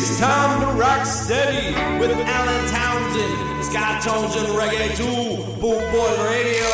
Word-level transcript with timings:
It's 0.00 0.20
time 0.20 0.60
to 0.60 0.66
rock 0.80 1.04
steady 1.04 1.74
with 1.98 2.12
Alan 2.12 2.70
Townsend, 2.70 3.64
Scott 3.64 4.00
Townsend 4.00 4.46
Reggae 4.56 4.96
2, 4.96 5.60
Boot 5.60 5.90
Boy 5.90 6.12
Radio. 6.22 6.70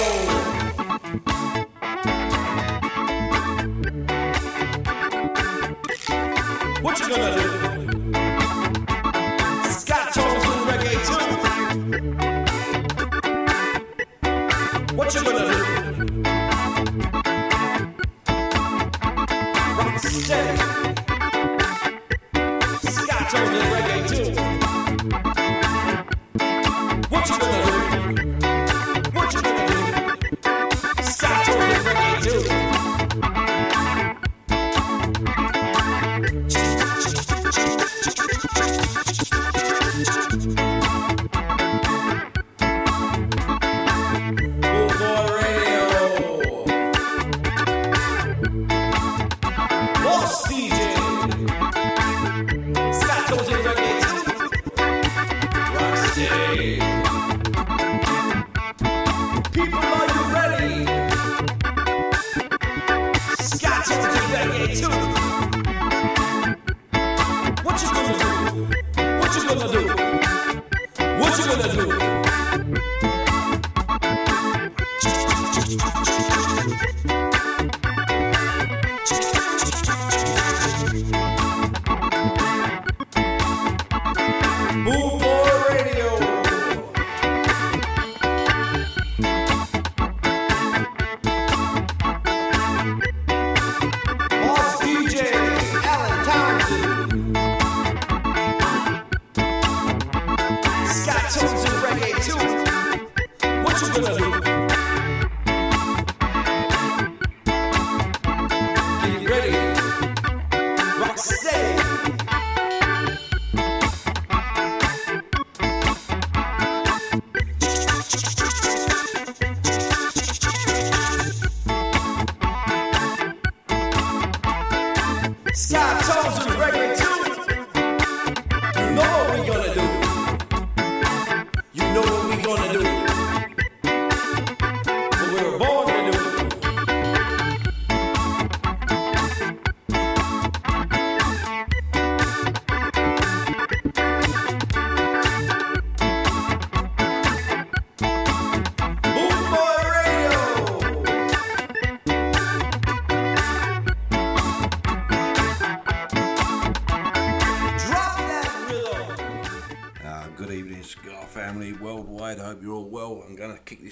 What 6.83 7.01
you 7.01 7.08
gonna 7.08 7.42
do? 7.42 7.54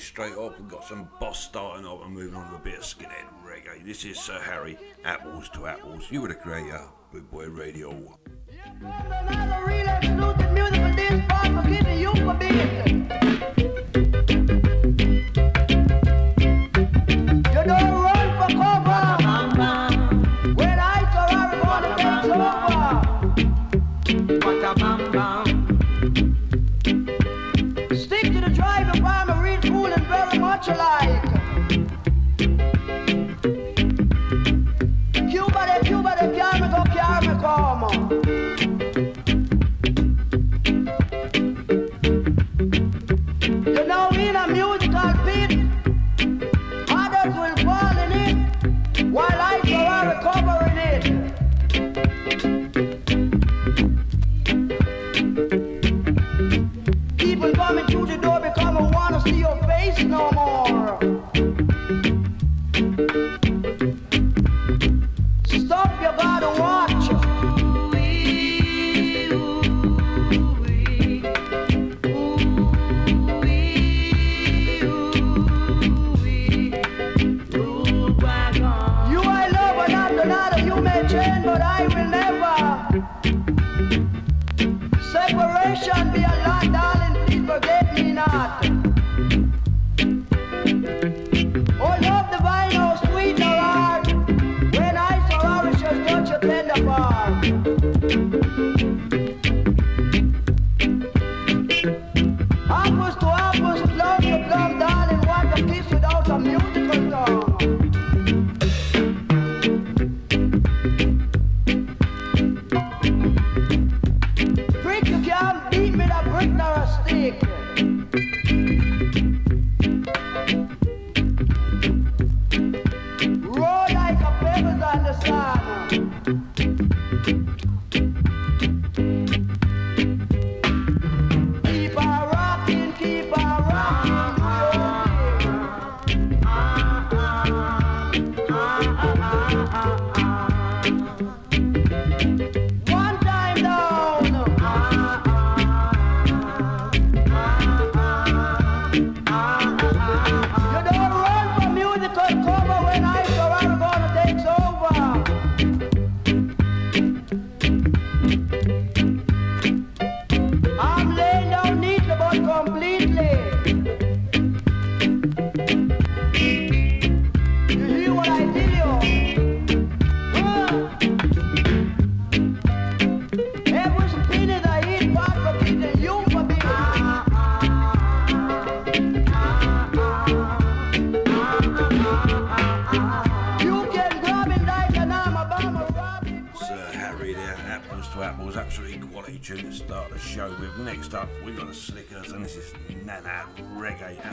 straight 0.02 0.36
up. 0.36 0.58
We've 0.58 0.68
got 0.68 0.84
some 0.84 1.08
boss 1.20 1.44
starting 1.44 1.86
up 1.86 2.04
and 2.04 2.12
moving 2.12 2.34
on 2.34 2.50
to 2.50 2.56
a 2.56 2.58
bit 2.58 2.78
of 2.78 2.84
skinhead 2.84 3.28
reggae. 3.44 3.84
This 3.84 4.04
is 4.04 4.18
Sir 4.18 4.38
Harry, 4.40 4.76
Apples 5.04 5.48
to 5.50 5.66
Apples. 5.66 6.06
You 6.10 6.22
were 6.22 6.28
the 6.28 6.34
creator, 6.34 6.82
Boot 7.12 7.30
Boy 7.30 7.46
Radio. 7.46 8.18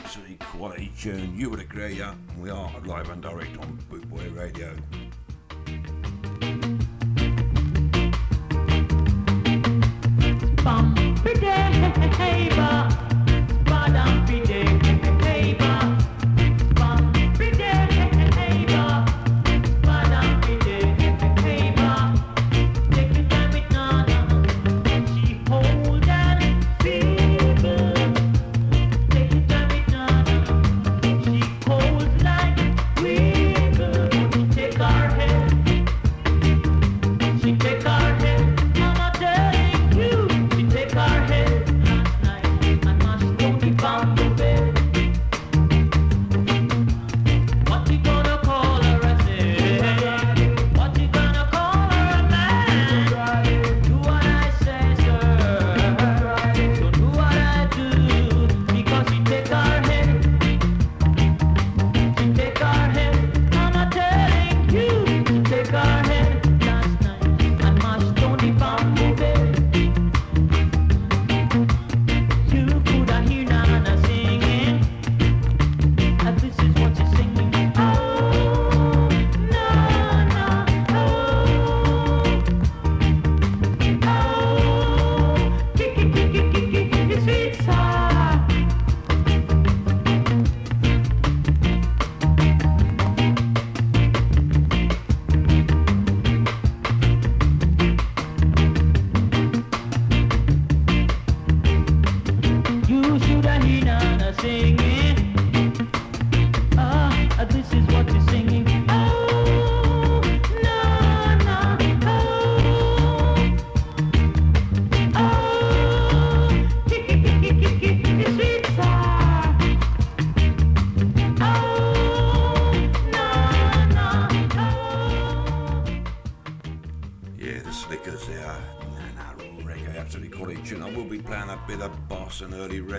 absolutely 0.09 0.37
quality 0.37 0.91
tune. 0.99 1.37
You 1.37 1.51
would 1.51 1.59
agree, 1.59 1.93
yeah? 1.93 2.15
We 2.39 2.49
are 2.49 2.71
live 2.83 3.11
and 3.11 3.21
direct 3.21 3.55
on 3.59 3.77
Bootboy 3.91 4.35
Radio. 4.35 4.75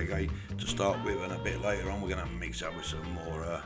reggae 0.01 0.31
to 0.59 0.67
start 0.67 1.03
with, 1.05 1.23
and 1.23 1.33
a 1.33 1.39
bit 1.39 1.61
later 1.63 1.91
on, 1.91 2.01
we're 2.01 2.09
going 2.09 2.25
to 2.27 2.33
mix 2.35 2.63
up 2.63 2.75
with 2.75 2.85
some 2.85 3.05
more 3.13 3.45
uh, 3.45 3.61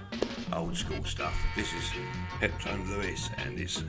old 0.53 0.77
school 0.77 1.03
stuff. 1.05 1.35
This 1.57 1.73
is 1.73 1.91
Hopeton 2.41 2.89
Lewis, 2.89 3.31
and 3.39 3.59
it's 3.59 3.83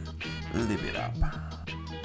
Live 0.53 0.83
It 0.85 0.95
Up. 0.95 2.04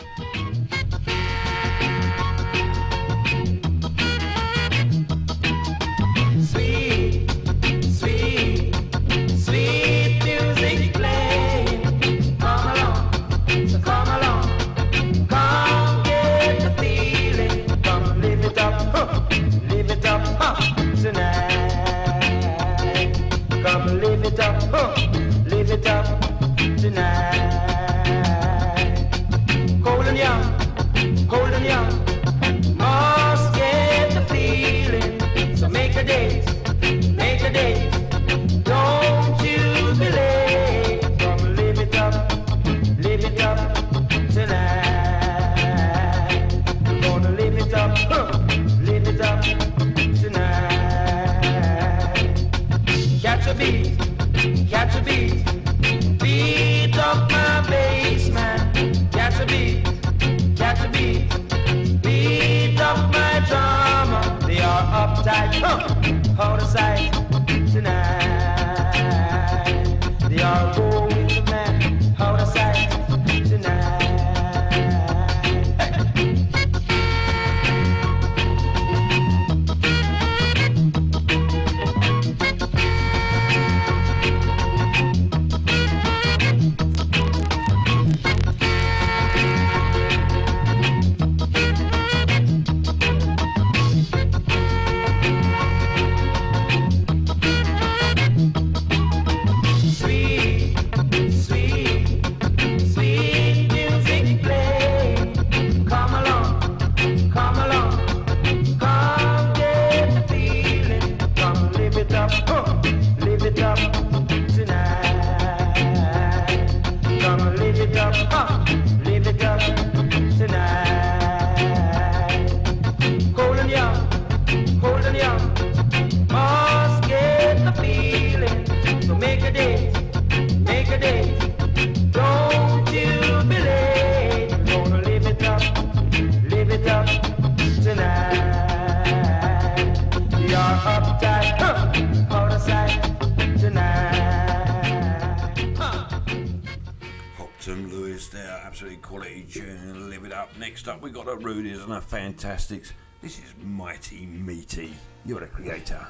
Fantastics. 152.51 152.93
This 153.23 153.39
is 153.39 153.55
Mighty 153.63 154.27
Meaty. 154.27 154.93
You're 155.25 155.45
a 155.45 155.47
creator. 155.47 156.05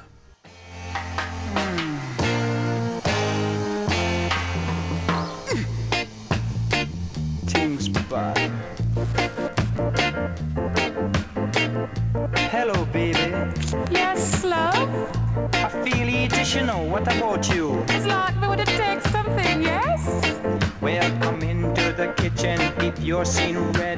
Things 7.45 7.89
bad. 7.89 8.51
Hello, 12.49 12.85
baby. 12.85 13.19
Yes, 13.91 14.43
love? 14.43 14.89
I 15.53 15.69
feel 15.83 16.25
additional. 16.25 16.89
What 16.89 17.03
about 17.03 17.53
you? 17.53 17.85
It's 17.89 18.07
like 18.07 18.35
me 18.41 18.47
would 18.47 18.65
take 18.65 19.01
something, 19.01 19.61
yes? 19.61 20.41
Well, 20.81 21.19
come 21.21 21.43
into 21.43 21.93
the 21.93 22.15
kitchen 22.17 22.59
if 22.83 22.99
you're 22.99 23.25
seeing 23.25 23.71
red. 23.73 23.90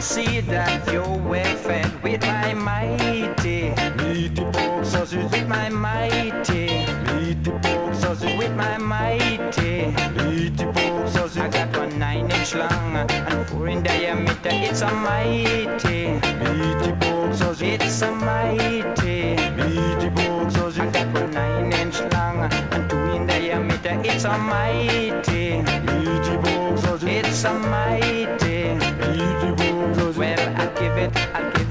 See 0.00 0.40
that 0.40 0.90
you're 0.92 1.18
well 1.28 1.56
fed 1.56 2.02
with 2.04 2.22
my 2.22 2.54
mighty 2.54 3.74
meaty 3.98 4.44
pork 4.52 4.84
sausage. 4.84 5.30
With 5.30 5.48
my 5.48 5.68
mighty 5.68 6.86
meaty 7.12 7.50
pork 7.50 7.94
sausage. 7.94 8.38
With 8.38 8.54
my 8.54 8.78
mighty 8.78 9.92
meaty 10.16 10.64
pork 10.64 11.08
sausage. 11.08 11.42
I 11.42 11.48
got 11.48 11.76
one 11.76 11.98
nine 11.98 12.30
inch 12.30 12.54
long 12.54 12.96
and 12.96 13.46
four 13.48 13.68
in 13.68 13.82
diameter. 13.82 14.50
It's 14.52 14.82
a 14.82 14.90
mighty 14.90 16.12
meaty 16.14 16.92
pork 17.00 17.34
sausage. 17.34 17.82
It's 17.82 18.00
a 18.00 18.12
mighty 18.12 19.34
meaty 19.56 20.10
pork 20.14 20.50
sausage. 20.52 20.80
I 20.80 20.90
got 20.92 21.12
one 21.12 21.30
nine 21.32 21.72
inch 21.72 22.00
long 22.12 22.50
and 22.50 22.88
two 22.88 22.96
in 22.96 23.26
diameter. 23.26 24.00
It's 24.04 24.24
a 24.24 24.38
mighty 24.38 25.60
meaty 25.60 26.36
pork 26.44 26.78
sausage. 26.78 27.26
It's 27.26 27.44
a 27.44 27.52
mighty 27.58 28.87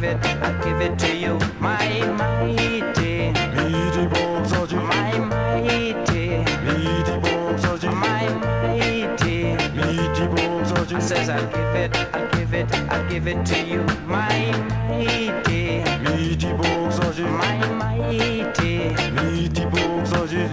give 0.08 0.24
it, 0.24 0.26
I 0.42 0.64
give 0.64 0.82
it 0.82 1.00
to 1.00 1.16
you, 1.16 1.38
my 1.60 2.00
mighty. 2.18 3.34
미리 3.56 4.08
봉사지. 4.08 4.76
My 4.76 5.20
mighty. 5.20 6.46
미리 6.64 7.20
봉사지. 7.20 7.88
My 7.88 8.30
mighty. 8.40 9.58
mighty 9.76 10.28
봉사지. 10.28 10.96
I 10.96 11.00
says 11.00 11.30
I'll 11.30 11.46
give 11.48 11.76
it, 11.76 11.98
I'll 12.14 12.28
give 12.32 12.54
it, 12.54 12.74
I'll 12.90 13.10
give 13.10 13.28
it 13.28 13.46
to 13.46 13.60
you, 13.60 13.84
my 14.06 14.52
mighty. 14.88 15.84
미리 16.04 16.54
봉사지. 16.56 17.24
My 17.24 17.58
mighty. 17.74 18.96
미리 19.12 19.66
봉사지. 19.70 20.48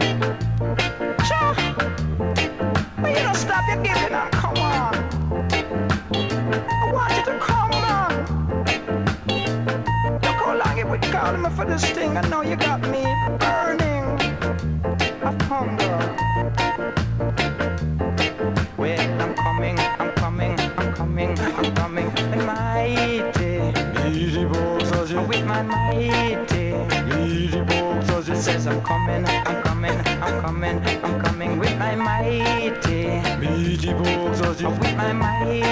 Calling 11.14 11.42
me 11.42 11.50
for 11.50 11.64
this 11.64 11.84
thing. 11.90 12.16
I 12.16 12.22
know 12.28 12.42
you 12.42 12.56
got 12.56 12.80
me 12.92 13.04
burning 13.38 14.04
of 15.22 15.40
hunger. 15.42 15.98
Well, 18.76 19.22
I'm 19.22 19.34
coming, 19.34 19.78
I'm 19.78 20.12
coming, 20.12 20.58
I'm 20.76 20.92
coming, 20.94 21.38
I'm 21.38 21.74
coming, 21.74 22.08
and 22.34 22.46
mighty. 22.46 23.54
With 25.28 25.44
my 25.46 25.62
mighty. 25.62 26.63
Says 28.44 28.66
I'm 28.66 28.82
coming, 28.82 29.24
I'm 29.24 29.62
coming, 29.62 29.98
I'm 30.20 30.42
coming, 30.42 30.78
I'm 31.02 31.18
coming 31.22 31.58
with 31.58 31.78
my 31.78 31.94
mighty. 31.94 32.40
With 32.40 33.86
my 34.94 35.12
mighty. 35.14 35.62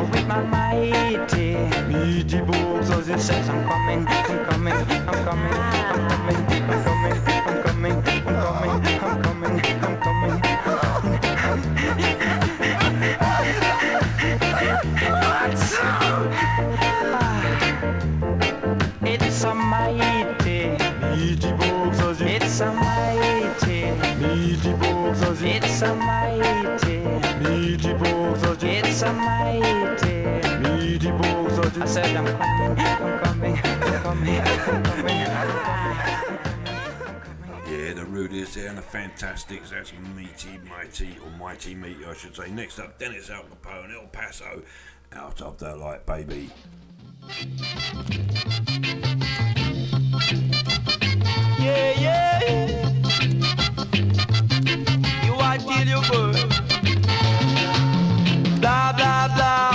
With 0.00 0.26
my 0.26 0.42
mighty. 0.44 0.96
It 3.08 3.20
says 3.20 3.48
I'm 3.50 3.68
coming, 3.68 4.06
I'm 4.08 4.44
coming, 4.46 4.72
I'm 4.72 4.84
coming, 4.84 4.94
I'm 5.08 5.24
coming, 5.24 5.52
I'm 5.52 6.08
coming, 6.08 6.45
it's 25.46 25.82
a 25.82 25.94
mighty, 25.94 26.96
it's 28.64 29.02
a 29.02 29.12
mighty. 29.12 30.16
I 31.78 31.84
said 31.84 32.16
I'm 32.16 32.26
coming, 32.26 32.78
I'm 32.84 33.18
coming, 33.22 33.58
I'm 33.62 33.80
coming, 34.02 34.40
I'm 34.40 34.58
coming, 34.64 35.26
I'm 35.26 35.48
coming. 35.62 36.38
Yeah, 37.70 37.92
the 37.92 38.04
Rudies 38.08 38.54
there 38.54 38.68
and 38.68 38.78
the 38.78 38.82
Fantastics. 38.82 39.70
That's 39.70 39.92
Meaty 40.16 40.58
Mighty, 40.68 41.18
or 41.22 41.30
Mighty 41.38 41.74
Meaty, 41.74 42.04
I 42.06 42.14
should 42.14 42.34
say. 42.34 42.50
Next 42.50 42.78
up, 42.78 42.98
Dennis 42.98 43.28
Alcapone, 43.30 43.92
El 43.94 44.06
Paso, 44.06 44.62
Out 45.12 45.42
of 45.42 45.58
the 45.58 45.76
Light 45.76 46.06
Baby. 46.06 46.50
Yeah, 51.58 52.00
yeah. 52.00 52.85
Blah, 58.60 58.92
blah, 58.92 59.28
blah. 59.34 59.70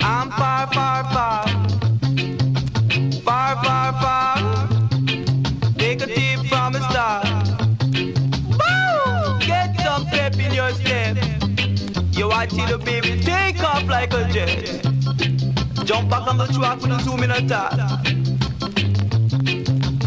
I'm 0.00 0.30
far, 0.30 0.66
far, 0.72 1.04
far. 1.12 1.46
Far, 3.22 3.62
far, 3.62 3.92
far. 4.00 4.68
Take 5.76 6.00
a 6.00 6.06
tip 6.06 6.46
from 6.46 6.76
a 6.76 6.80
star. 6.90 7.22
Woo! 8.48 9.38
Get 9.40 9.78
some 9.82 10.06
pep 10.06 10.38
in 10.38 10.54
your 10.54 10.70
step. 10.70 11.18
You 12.12 12.28
watch 12.28 12.54
it, 12.54 12.84
baby, 12.84 13.20
take 13.20 13.62
off 13.62 13.86
like 13.86 14.14
a 14.14 14.24
jet. 14.32 14.82
Jump 15.84 16.08
back 16.08 16.26
on 16.26 16.38
the 16.38 16.46
track 16.46 16.80
with 16.80 16.92
a 16.92 17.00
zoom 17.02 17.22
in 17.22 17.30
attack. 17.30 17.76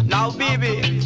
Now, 0.07 0.31
baby, 0.31 0.99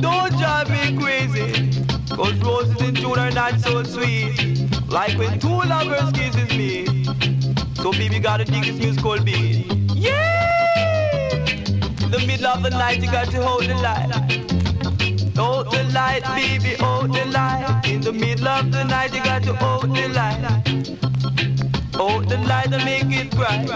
don't 0.00 0.36
drive 0.38 0.68
me 0.68 0.98
crazy. 0.98 1.69
Cause 2.10 2.34
roses 2.42 2.80
in 2.82 2.94
June 2.94 3.18
are 3.18 3.30
not 3.30 3.60
so 3.60 3.82
sweet. 3.82 4.68
Like 4.88 5.16
when 5.18 5.38
two 5.38 5.48
lovers 5.48 6.10
kisses 6.12 6.50
me. 6.56 7.04
So, 7.74 7.92
baby, 7.92 8.18
gotta 8.18 8.44
dig 8.44 8.64
this 8.64 8.78
music 8.78 9.24
beat. 9.24 9.66
Yeah! 9.94 11.46
In 12.02 12.10
the 12.10 12.24
middle 12.26 12.48
of 12.48 12.62
the 12.62 12.70
night, 12.70 13.00
you 13.00 13.10
got 13.10 13.30
to 13.30 13.42
hold 13.42 13.64
the 13.64 13.74
light. 13.76 14.10
Hold 15.36 15.72
the 15.72 15.84
light, 15.94 16.22
baby, 16.34 16.74
hold 16.78 17.14
the 17.14 17.24
light. 17.26 17.82
In 17.86 18.00
the 18.00 18.12
middle 18.12 18.48
of 18.48 18.70
the 18.70 18.84
night, 18.84 19.14
you 19.14 19.22
got 19.22 19.42
to 19.44 19.54
hold 19.54 19.94
the 19.94 20.08
light. 20.08 20.90
Hold 21.94 22.28
the 22.28 22.38
light 22.38 22.72
and 22.72 22.84
make 22.84 23.06
it 23.08 23.30
bright. 23.30 23.68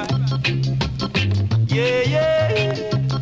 Yeah, 1.69 2.03
yeah. 2.03 3.14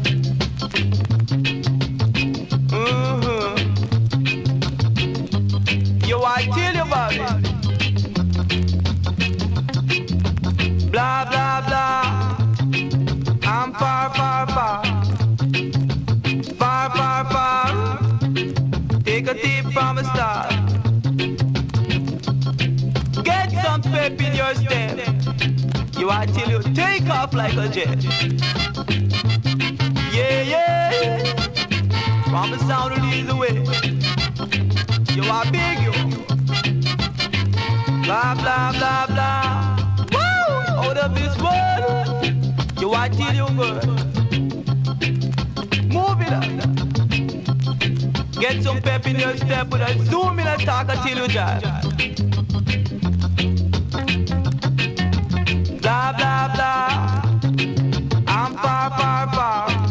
About 6.82 7.14
it. 7.14 7.20
Blah, 10.90 11.24
blah, 11.30 11.60
blah. 11.66 12.02
I'm 13.44 13.72
far, 13.74 14.10
far, 14.14 14.46
far. 14.48 14.82
Far, 16.58 16.90
far, 16.96 17.24
far. 17.32 17.98
Take 19.04 19.28
a 19.28 19.34
tip 19.34 19.66
from 19.72 19.98
a 19.98 20.04
star. 20.04 20.48
Get 23.22 23.52
some 23.62 23.82
pep 23.82 24.20
in 24.20 24.34
your 24.34 24.54
step. 24.54 24.98
You 25.98 26.10
are 26.10 26.26
till 26.26 26.50
you 26.50 26.62
take 26.74 27.08
off 27.08 27.32
like 27.32 27.56
a 27.56 27.68
jet. 27.68 28.02
Yeah, 30.12 30.42
yeah. 30.54 31.18
From 32.30 32.50
the 32.50 32.58
sound 32.66 32.92
of 32.94 33.00
the 33.28 33.36
way. 33.36 33.54
You 35.14 35.24
are 35.30 35.44
big, 35.52 35.78
you. 35.84 35.91
Blah, 38.12 38.34
blah, 38.34 38.72
blah, 38.72 39.06
blah. 39.06 39.76
Woo! 40.12 40.84
Out 40.84 40.98
of 40.98 41.14
this 41.14 41.34
world. 41.40 42.26
You 42.78 42.90
want 42.90 43.14
till 43.14 43.32
you 43.32 43.46
good. 43.56 43.86
Move 45.88 46.20
it 46.20 46.32
up. 46.34 46.44
Get 48.38 48.62
some 48.62 48.82
pep 48.82 49.06
in 49.06 49.16
your 49.18 49.34
step 49.38 49.70
with 49.70 49.80
a 49.80 49.98
zoom 50.04 50.38
in 50.40 50.46
a 50.46 50.58
talk 50.58 50.90
until 50.90 51.22
you 51.22 51.28
drive. 51.28 51.62
Blah, 55.80 56.12
blah, 56.12 56.48
blah. 56.54 57.22
I'm 58.26 58.52
far, 58.58 58.90
far. 58.90 59.26
Far, 59.32 59.81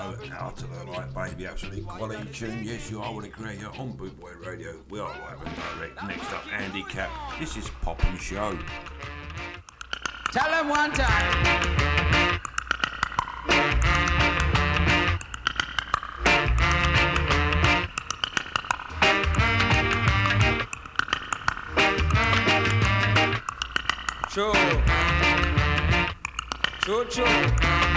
Paso, 0.00 0.32
out 0.32 0.56
to 0.56 0.66
the 0.66 0.84
light, 0.84 1.14
baby. 1.14 1.46
Absolutely 1.46 1.82
quality 1.82 2.26
tune. 2.32 2.64
Yes, 2.64 2.90
you 2.90 3.02
are 3.02 3.12
with 3.12 3.26
a 3.26 3.28
creator 3.28 3.68
on 3.78 3.92
Boot 3.92 4.18
Boy 4.18 4.32
Radio. 4.42 4.74
We 4.88 4.98
are 4.98 5.08
live 5.08 5.42
and 5.44 5.54
direct. 5.78 6.02
Next 6.06 6.32
up, 6.32 6.42
Andy 6.52 6.82
Capp. 6.84 7.10
This 7.38 7.56
is 7.58 7.68
Pop 7.82 8.02
and 8.04 8.18
Show. 8.18 8.58
Tell 10.32 10.50
them 10.50 10.68
one 10.70 10.92
time. 10.92 11.60
True. 24.30 24.52
True, 26.80 27.04
true. 27.04 27.89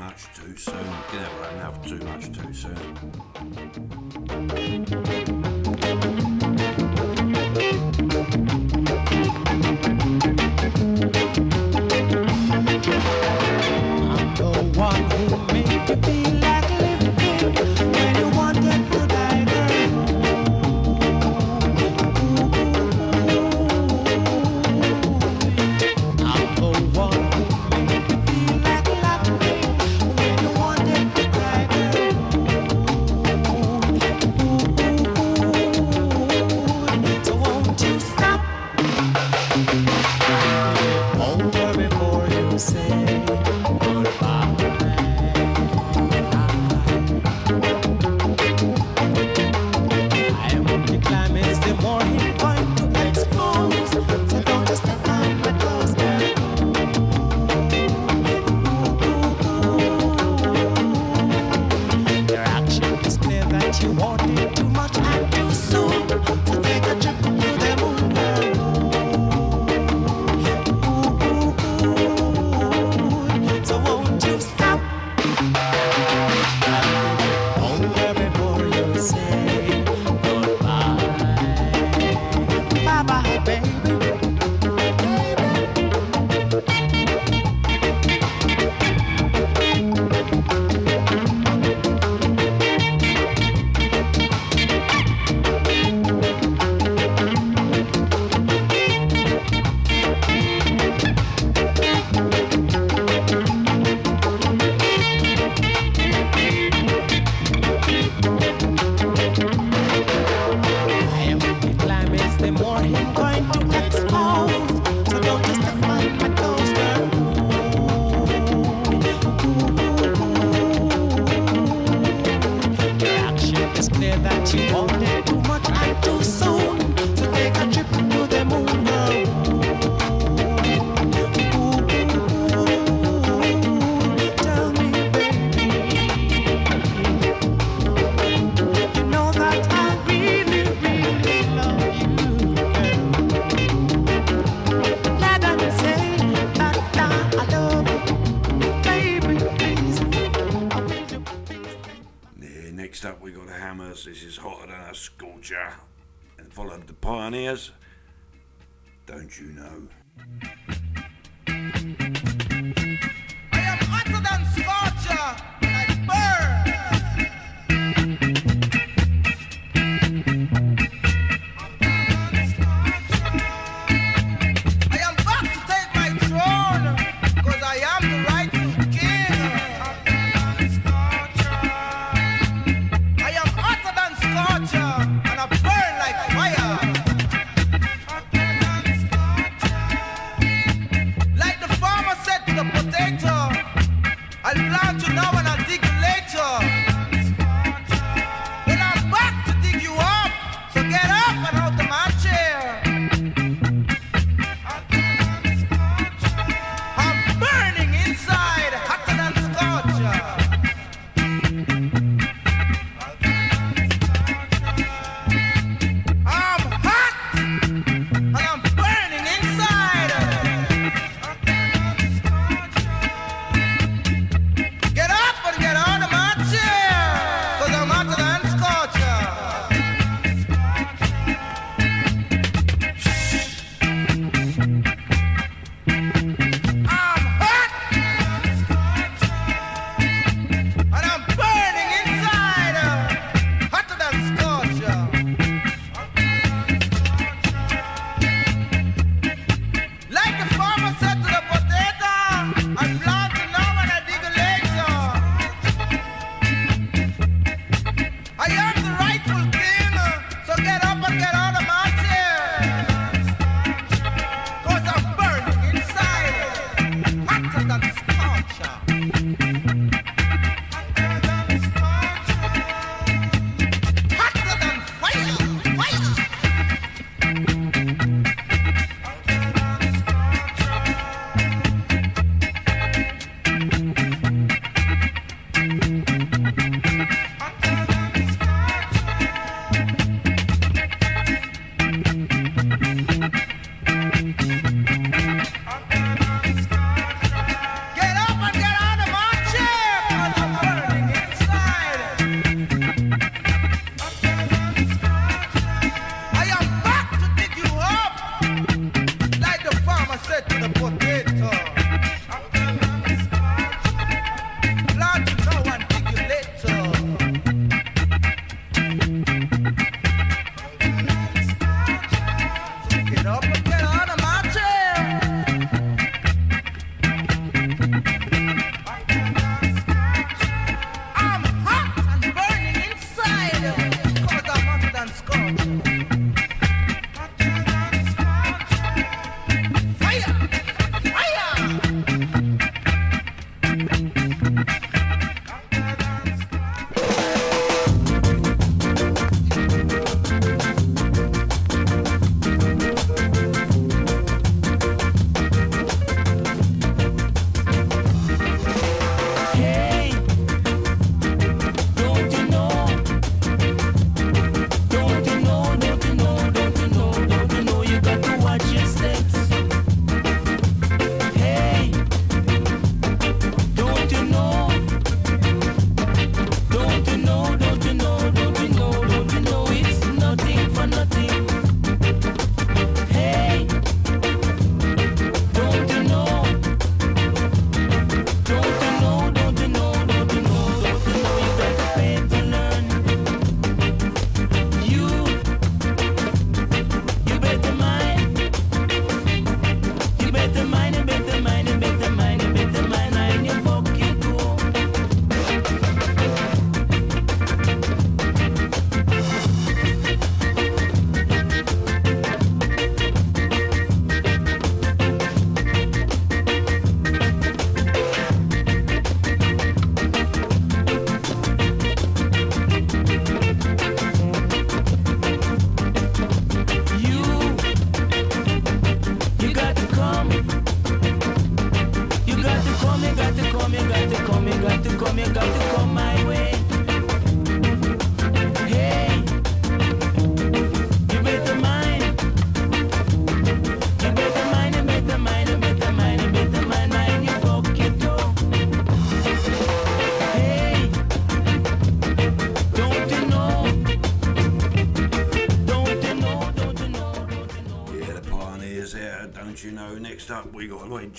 Much 0.00 0.24
too 0.34 0.56
soon. 0.56 0.74
You 1.12 1.20
never 1.20 1.44
have. 1.60 1.86
Too 1.86 1.98
much 1.98 2.32
too 2.32 2.54
soon. 2.54 2.96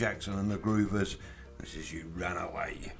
Jackson 0.01 0.33
and 0.39 0.49
the 0.49 0.57
Groovers. 0.57 1.17
This 1.59 1.75
is 1.75 1.93
You 1.93 2.11
Ran 2.15 2.35
Away. 2.35 2.91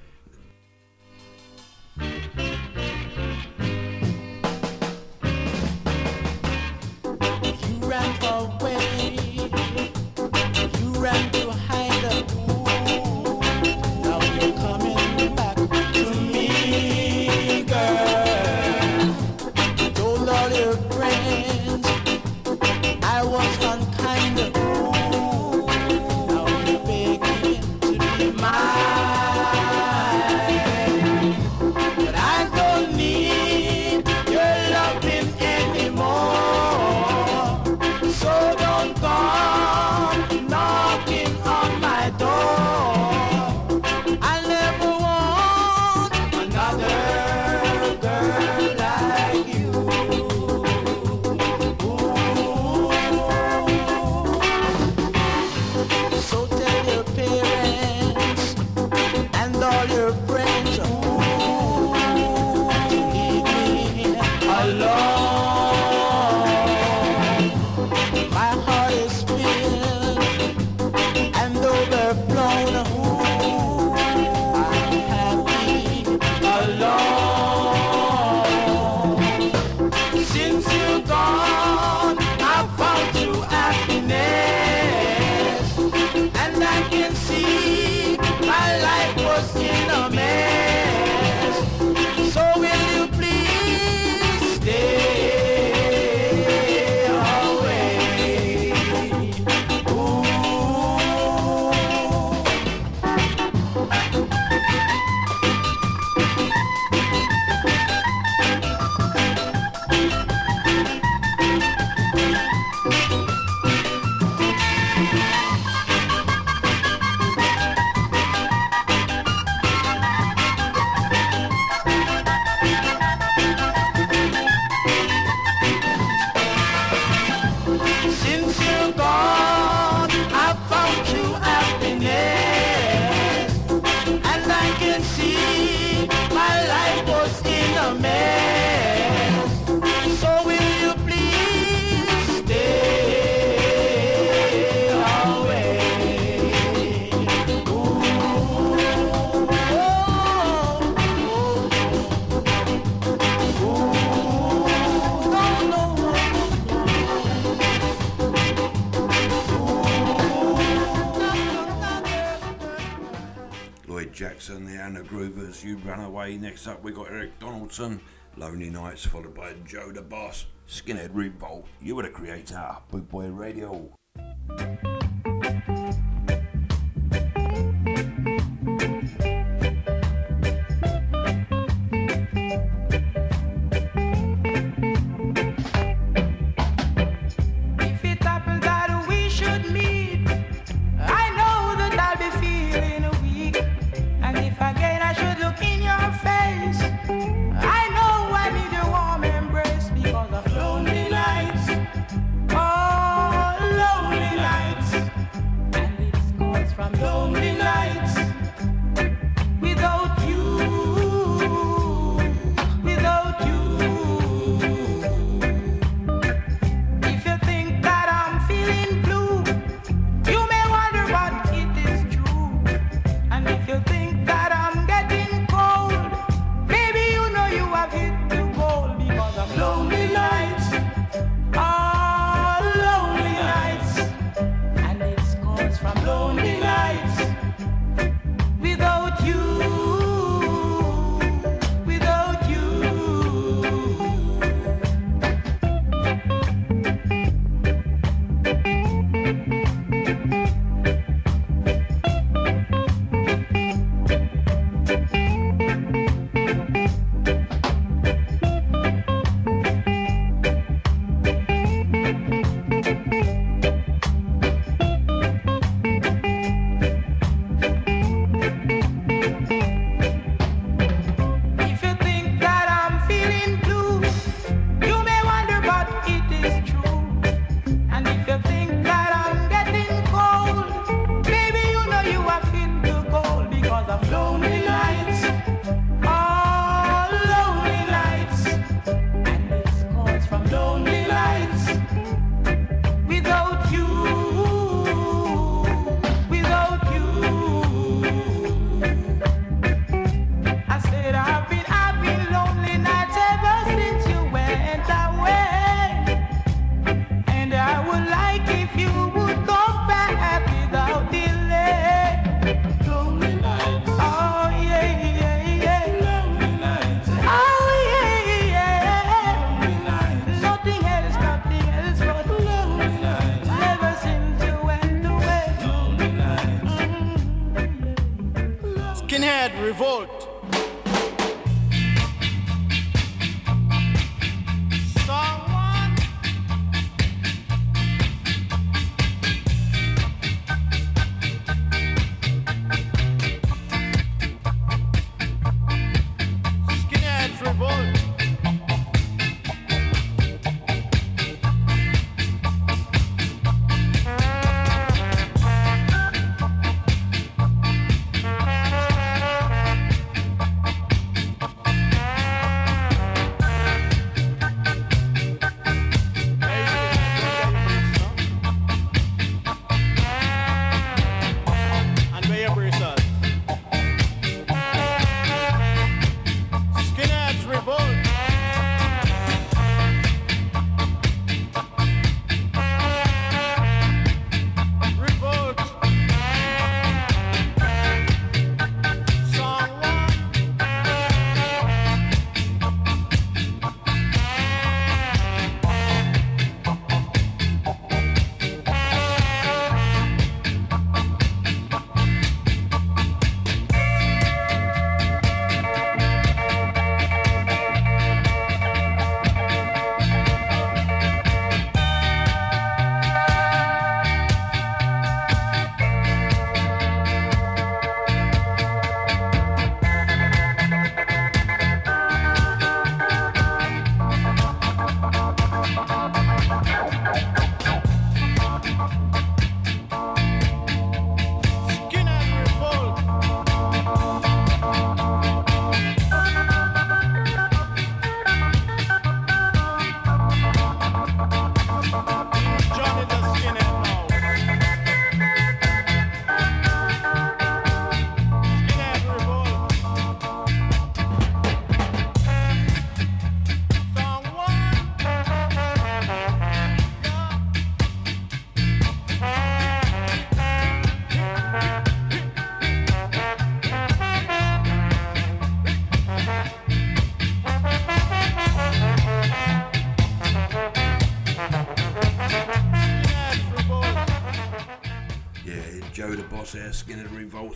next 166.42 166.68
up 166.68 166.84
we 166.84 166.92
got 166.92 167.12
Eric 167.12 167.38
Donaldson, 167.40 168.02
Lonely 168.36 168.70
Nights, 168.70 169.06
followed 169.06 169.36
by 169.36 169.54
Joe 169.66 169.92
the 169.92 170.02
Boss, 170.02 170.48
Skinhead 170.68 171.12
Revolt, 171.14 171.68
You 171.80 171.96
Were 171.96 172.04
the 172.04 172.10
Creator, 172.10 172.78
Boot 172.90 173.08
Boy 173.10 173.28
Radio. 173.28 174.01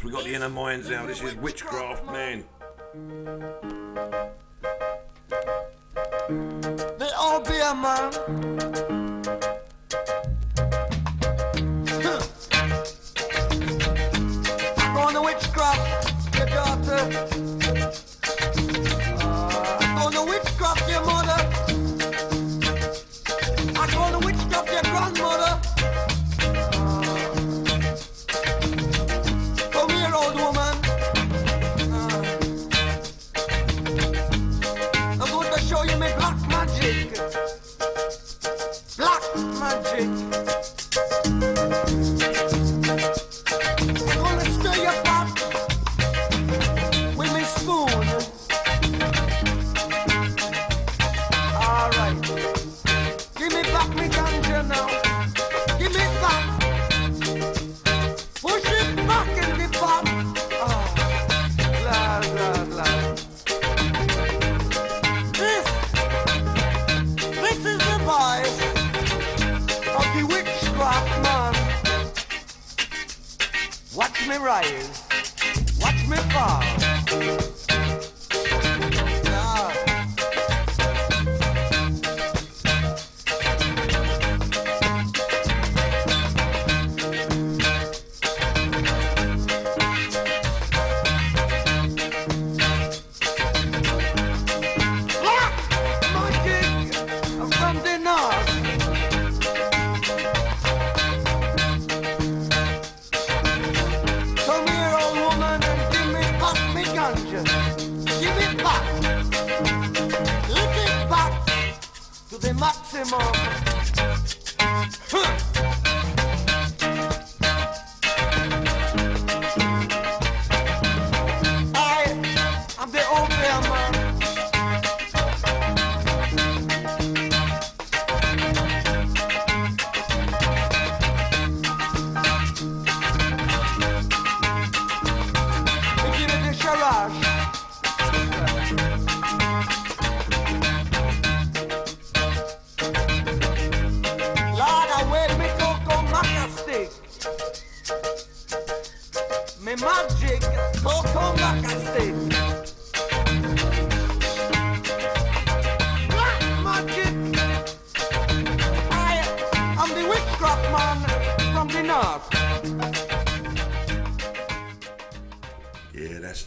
We 0.06 0.12
got 0.12 0.24
the 0.24 0.36
inner 0.36 0.50
minds 0.50 0.88
now. 0.88 1.08
This 1.08 1.24
is 1.24 1.34
Witchcraft 1.38 2.06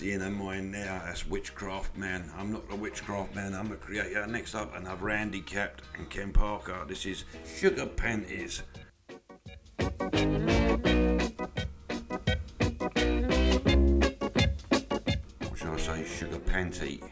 The 0.01 0.12
inner 0.12 0.30
mind 0.30 0.70
now. 0.70 1.03
That's 1.05 1.26
Witchcraft 1.26 1.96
Man. 1.96 2.30
I'm 2.38 2.53
not 2.53 2.62
a 2.70 2.76
Witchcraft 2.76 3.34
Man, 3.34 3.53
I'm 3.53 3.72
a 3.72 3.76
creator. 3.76 4.24
Next 4.28 4.55
up, 4.55 4.76
another 4.76 5.11
Andy 5.11 5.40
Capp 5.40 5.82
and 5.96 6.09
Ken 6.09 6.32
Parker. 6.32 6.84
This 6.86 7.05
is 7.05 7.24
Sugar 7.44 7.86
Panties. 7.86 8.62
Or 9.80 9.88
shall 15.57 15.72
I 15.72 15.78
say 15.78 16.05
Sugar 16.07 16.38
Panty? 16.38 17.03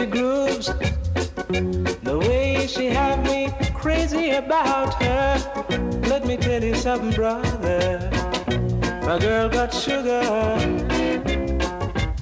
She 0.00 0.06
grooves, 0.06 0.66
the 1.48 2.18
way 2.26 2.66
she 2.66 2.86
have 2.86 3.22
me 3.22 3.52
crazy 3.74 4.30
about 4.30 4.94
her. 5.02 5.36
Let 6.08 6.24
me 6.26 6.38
tell 6.38 6.64
you 6.64 6.74
something, 6.74 7.10
brother. 7.10 8.10
My 9.04 9.18
girl 9.18 9.50
got 9.50 9.74
sugar. 9.74 10.22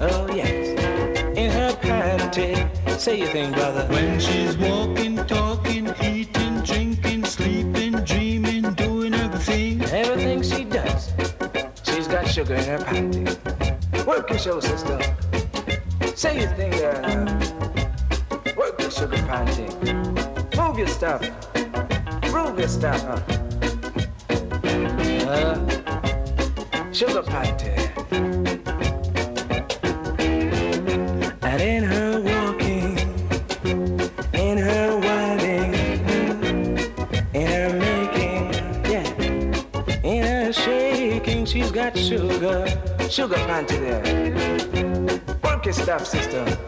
Oh 0.01 0.27
yes, 0.35 0.77
in 1.37 1.51
her 1.53 1.73
panty. 1.81 2.99
Say 2.99 3.21
your 3.21 3.29
thing, 3.29 3.53
brother. 3.53 3.87
When 3.93 4.19
she's 4.19 4.57
walking, 4.57 5.17
talking, 5.27 5.95
eating, 6.03 6.61
drinking, 6.63 7.27
sleeping, 7.27 7.93
dreaming, 8.05 8.75
doing 8.75 9.15
everything. 9.15 9.83
Everything 9.85 10.43
she 10.43 10.65
does, 10.65 11.13
she's 11.85 12.09
got 12.09 12.27
sugar 12.27 12.55
in 12.55 12.65
her 12.65 12.79
panty. 12.79 14.05
Work 14.05 14.31
your 14.31 14.39
show, 14.41 14.59
sister. 14.59 14.99
Say 16.17 16.41
your 16.41 16.51
thing 16.57 16.73
there. 16.73 17.58
Sugar 18.99 19.17
panty. 19.29 19.69
Move 20.57 20.77
your 20.77 20.89
stuff. 20.89 21.23
Move 22.33 22.59
your 22.59 22.67
stuff, 22.67 23.01
huh? 23.03 23.21
Uh, 25.31 26.93
sugar 26.93 27.23
panty. 27.23 27.77
And 31.43 31.63
in 31.63 31.85
her 31.85 32.21
walking, 32.21 32.99
in 34.35 34.59
her 34.59 34.99
winding, 34.99 35.75
in 37.35 37.47
her 37.47 37.73
making, 37.79 38.53
yeah. 38.91 40.03
In 40.03 40.25
her 40.25 40.53
shaking, 40.53 41.47
she's 41.47 41.71
got 41.71 41.97
sugar, 41.97 42.67
sugar 43.09 43.37
panty 43.47 43.79
there. 43.79 45.39
Work 45.45 45.67
your 45.67 45.75
stuff, 45.75 46.05
sister. 46.05 46.68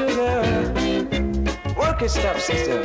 sugar. 0.00 1.74
Work 1.76 2.08
sister, 2.08 2.80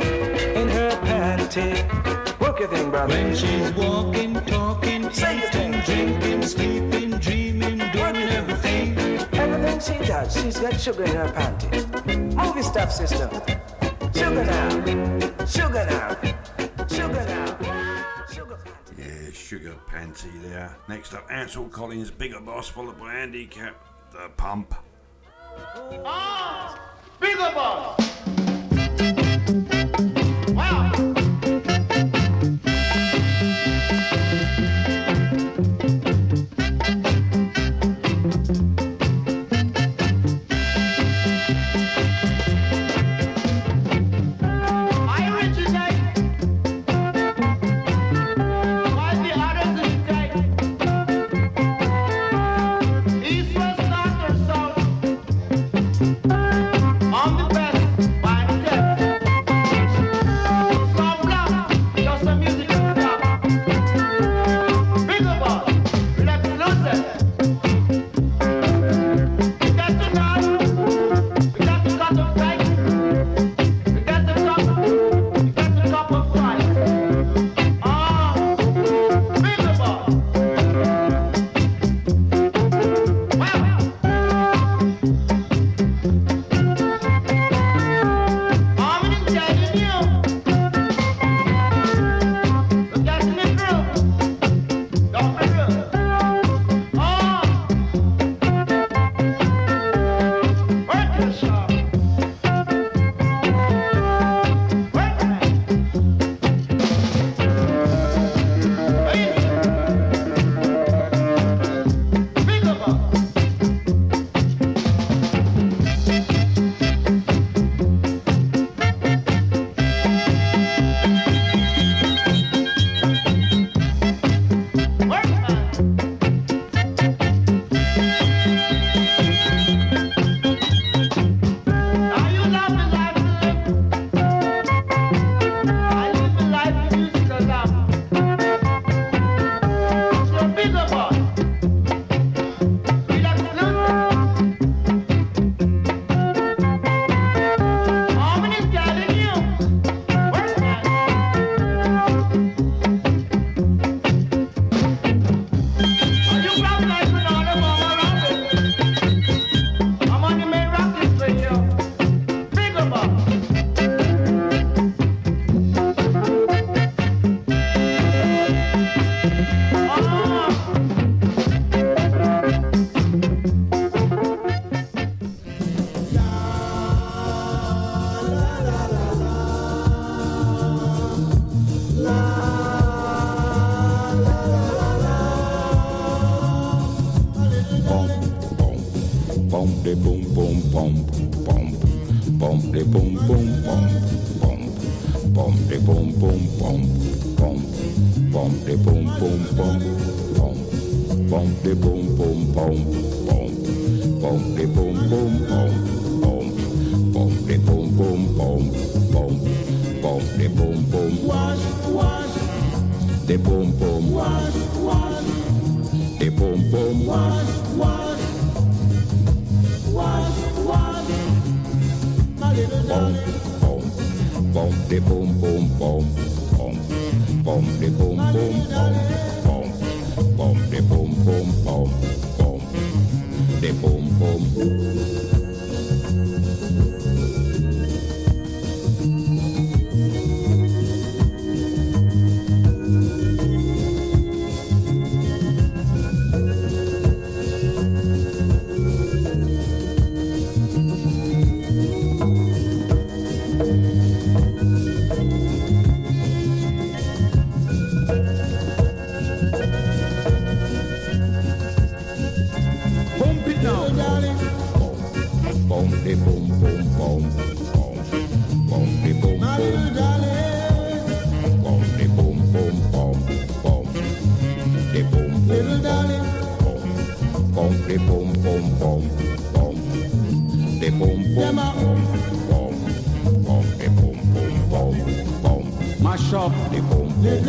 in 0.60 0.68
her 0.68 0.90
panty. 1.02 2.40
Work 2.40 2.60
your 2.60 2.68
thing, 2.68 2.90
brother. 2.90 3.14
When 3.14 3.34
she's 3.34 3.72
walking, 3.72 4.34
talking, 4.46 5.10
Say 5.10 5.38
eating, 5.38 5.72
drinking, 5.80 6.42
sleeping, 6.42 7.10
dreaming, 7.18 7.78
doing 7.92 8.16
everything. 8.38 8.98
Everything 9.32 9.80
she 9.80 10.06
does, 10.06 10.34
she's 10.34 10.58
got 10.58 10.78
sugar 10.78 11.04
in 11.04 11.16
her 11.16 11.28
panty. 11.28 11.70
Move 12.34 12.54
your 12.54 12.64
stuff, 12.64 12.92
sister. 12.92 13.30
Sugar 14.14 14.44
now, 14.44 14.70
sugar 15.46 15.86
now, 15.90 16.16
sugar 16.88 17.24
now. 17.32 18.26
Sugar 18.32 18.58
panty. 18.64 18.98
Yeah, 18.98 19.30
sugar 19.32 19.74
panty 19.88 20.42
there. 20.42 20.76
Next 20.88 21.14
up, 21.14 21.26
Ansel 21.30 21.68
Collins, 21.68 22.10
Bigger 22.10 22.40
Boss, 22.40 22.68
followed 22.68 22.98
by 22.98 23.14
Andy 23.14 23.46
Capp. 23.46 23.95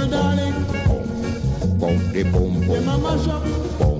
Little 0.07 0.21
darling. 0.21 0.53
Boom, 0.87 1.79
boom, 1.79 2.13
de 2.13 2.23
boom, 2.23 2.53
boom. 2.61 2.67
Them 2.69 2.87
a 2.87 2.97
mash 2.97 3.27
up. 3.27 3.43
Boom, 3.77 3.99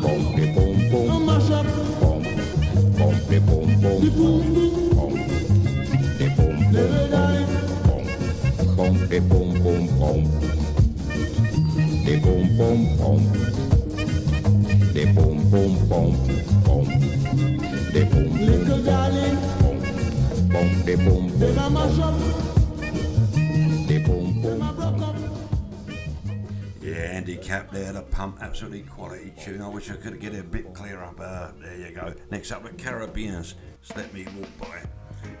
boom, 0.00 0.36
de 0.36 0.46
boom, 0.54 0.90
boom. 0.90 1.10
A 1.10 1.18
mash 1.18 1.50
up. 1.50 1.66
Boom, 2.00 2.22
boom, 2.98 3.14
de 3.28 3.40
boom, 3.40 3.80
boom. 3.80 4.00
De 4.00 4.10
boom, 4.10 4.54
boom. 4.54 4.94
Boom, 4.94 5.14
de 6.18 6.30
boom, 6.30 6.62
boom. 6.62 6.72
Little 6.72 7.08
darling. 7.10 7.48
Boom, 8.56 8.76
boom, 8.76 9.08
de 9.08 9.20
boom, 9.20 9.62
boom, 9.62 9.86
boom. 9.98 10.24
De 12.04 12.20
boom, 12.20 12.56
boom, 12.56 12.96
boom. 12.96 13.32
De 14.94 15.06
boom, 15.14 15.50
boom, 15.50 15.88
boom, 15.88 16.16
boom. 16.64 16.86
De 17.92 18.06
boom, 18.06 18.28
boom, 18.28 18.46
Little 18.46 18.82
darling. 18.84 19.38
Boom, 19.60 19.80
boom, 20.52 20.84
de 20.84 20.96
boom, 20.96 21.28
boom. 21.28 21.38
Them 21.40 21.58
a 21.58 21.70
mash 21.70 21.98
up. 21.98 22.14
De 23.88 23.98
boom, 24.00 24.42
boom. 24.42 24.42
Them 24.42 24.62
a 24.62 24.72
rock 24.72 25.02
up. 25.02 25.13
Yeah, 26.94 27.00
Andy 27.00 27.36
Capp 27.36 27.72
there, 27.72 27.92
the 27.92 28.02
pump, 28.02 28.38
absolutely 28.40 28.82
quality 28.82 29.32
tune. 29.36 29.60
I 29.60 29.66
wish 29.66 29.90
I 29.90 29.96
could 29.96 30.20
get 30.20 30.32
it 30.32 30.38
a 30.38 30.44
bit 30.44 30.72
clearer, 30.72 31.10
but 31.16 31.24
uh, 31.24 31.50
there 31.60 31.76
you 31.76 31.90
go. 31.90 32.14
Next 32.30 32.52
up, 32.52 32.62
the 32.62 32.68
Caribbeans, 32.68 33.56
Let 33.96 34.14
Me 34.14 34.24
Walk 34.38 34.48
By. 34.60 34.80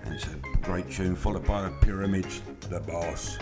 And 0.04 0.14
it's 0.14 0.26
a 0.26 0.34
great 0.62 0.90
tune, 0.90 1.14
followed 1.14 1.46
by 1.46 1.62
the 1.62 1.70
Pyramids, 1.80 2.42
The 2.68 2.80
Boss. 2.80 3.38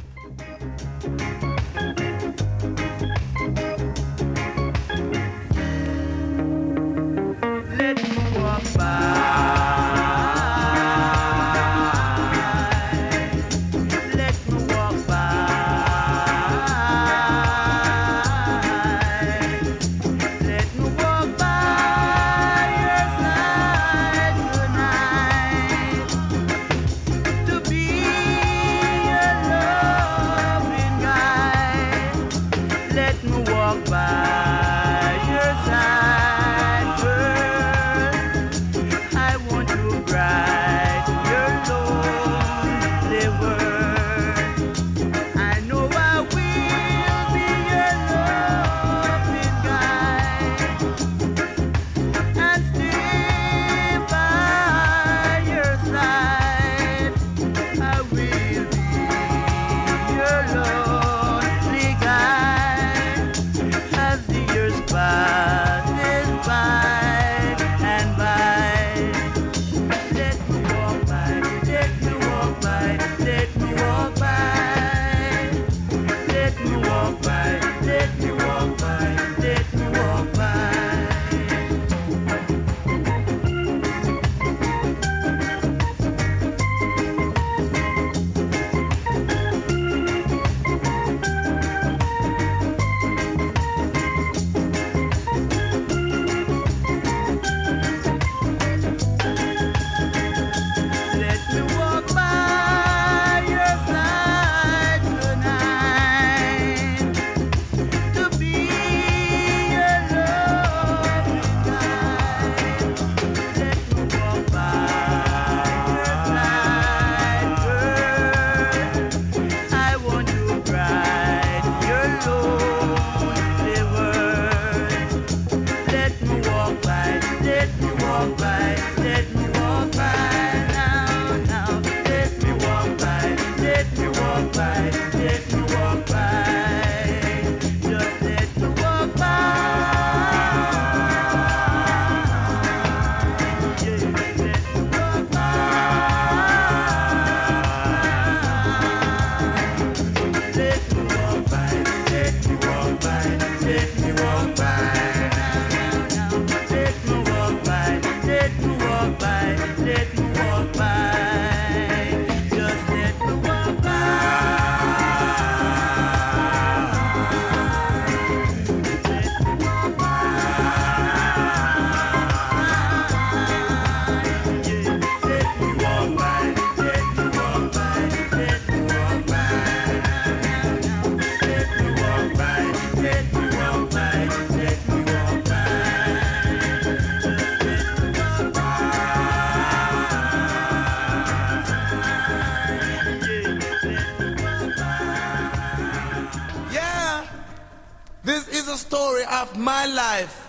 Story 199.23 199.41
of 199.41 199.59
my 199.59 199.87
life. 199.87 200.49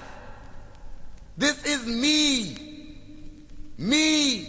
This 1.38 1.66
is 1.66 1.86
me. 1.86 2.58
Me. 3.78 4.48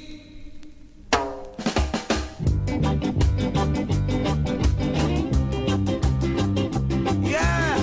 Yeah. 7.23 7.79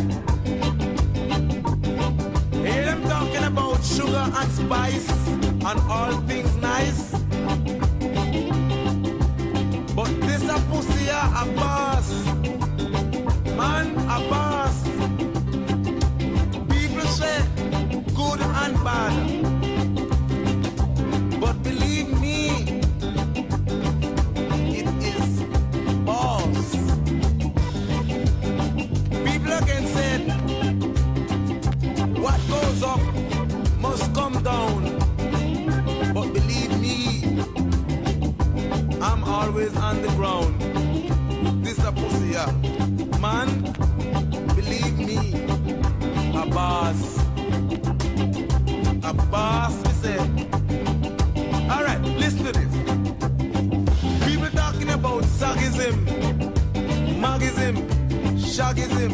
Hear 2.52 2.86
them 2.86 3.04
talking 3.04 3.44
about 3.44 3.84
sugar 3.84 4.32
and 4.40 4.52
spice 4.52 5.28
and 5.38 5.80
all 5.90 6.14
things 6.28 6.56
nice. 6.58 7.12
But 9.96 10.12
this 10.22 10.44
a 10.44 10.60
pussy 10.70 11.10
a 11.10 11.46
sound. 34.52 34.86
But 36.14 36.28
believe 36.38 36.74
me, 36.86 36.98
I'm 39.02 39.24
always 39.24 39.74
on 39.78 40.02
the 40.02 40.12
ground. 40.18 40.54
This 41.66 41.80
a 41.90 41.92
pussy, 41.92 42.30
yeah. 42.36 42.52
Man, 43.26 43.50
believe 44.58 44.98
me, 45.10 45.18
a 46.42 46.46
boss. 46.58 47.02
A 49.10 49.14
boss, 49.34 49.76
we 49.86 49.94
say. 50.04 50.20
Alright, 51.74 52.02
listen 52.24 52.44
to 52.48 52.52
this. 52.60 52.74
People 54.26 54.52
talking 54.64 54.90
about 54.90 55.24
sagism, 55.40 55.96
magism, 57.24 57.76
shagism. 58.54 59.12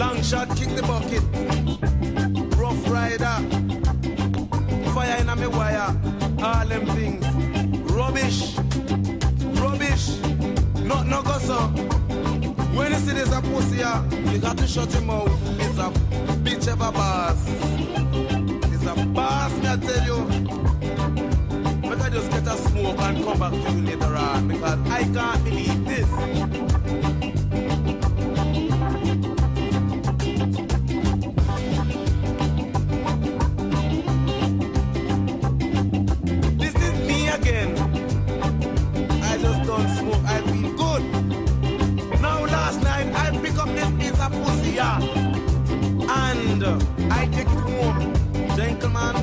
Long 0.00 0.20
shot, 0.22 0.48
kick 0.58 0.70
the 0.78 0.82
bucket. 0.82 1.24
Rough 2.58 2.88
rider 2.90 3.63
me 5.50 5.56
wire, 5.56 5.96
all 6.42 6.66
them 6.66 6.86
things. 6.86 7.26
Rubbish, 7.92 8.56
rubbish, 9.60 10.18
not 10.82 11.06
no 11.06 11.22
gossip. 11.22 11.70
When 12.74 12.92
you 12.92 12.98
see 12.98 13.14
this 13.14 13.32
a 13.32 13.40
pussy, 13.40 13.78
you 14.32 14.38
got 14.38 14.56
to 14.58 14.66
shut 14.66 14.92
him 14.92 15.10
out. 15.10 15.28
It's 15.60 15.78
a 15.78 15.90
bitch 16.44 16.72
of 16.72 16.80
a 16.80 16.92
boss. 16.92 17.44
It's 18.72 18.86
a 18.86 19.06
boss, 19.06 19.52
me 19.58 19.68
I 19.68 19.76
tell 19.76 20.04
you. 20.06 20.18
Better 21.82 22.10
just 22.10 22.30
get 22.30 22.46
a 22.46 22.56
smoke 22.56 22.98
and 23.00 23.24
come 23.24 23.38
back 23.38 23.52
to 23.52 23.72
you 23.72 23.82
later 23.82 24.16
on 24.16 24.48
because 24.48 24.78
I 24.90 25.02
can't 25.04 25.44
believe 25.44 25.84
this. 25.84 26.63
and 49.04 49.16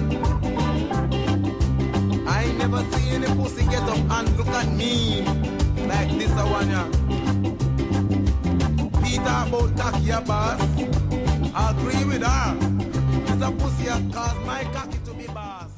I 2.30 2.52
never 2.54 2.84
see 2.92 3.10
any 3.10 3.28
pussy 3.28 3.66
get 3.66 3.84
up 3.84 3.98
and 3.98 4.38
look 4.38 4.48
at 4.48 4.70
me 4.74 5.22
like 5.88 6.10
this 6.18 6.32
a 6.32 6.46
one 6.46 6.70
ya. 6.70 6.86
Peter 9.02 9.22
about 9.22 9.70
Takia 9.76 10.26
boss, 10.26 10.62
I 11.54 11.72
agree 11.72 12.04
with 12.06 12.24
her. 12.24 12.56
This 13.26 13.42
a 13.42 13.52
pussy 13.52 13.86
that 13.86 14.14
caused 14.14 14.42
my 14.46 14.64
cocky 14.74 15.00
to 15.06 15.14
be 15.14 15.28
boss. 15.28 15.72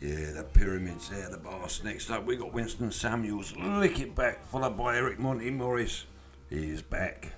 Yeah, 0.00 0.32
the 0.32 0.44
pyramids 0.44 1.08
there, 1.08 1.30
the 1.30 1.38
boss. 1.38 1.82
Next 1.82 2.10
up, 2.10 2.26
we 2.26 2.36
got 2.36 2.52
Winston 2.52 2.90
Samuels. 2.90 3.54
Lick 3.56 4.00
it 4.00 4.14
back, 4.14 4.46
followed 4.46 4.76
by 4.76 4.96
Eric 4.96 5.18
Monty 5.18 5.50
Morris. 5.50 6.04
He's 6.50 6.82
back. 6.82 7.32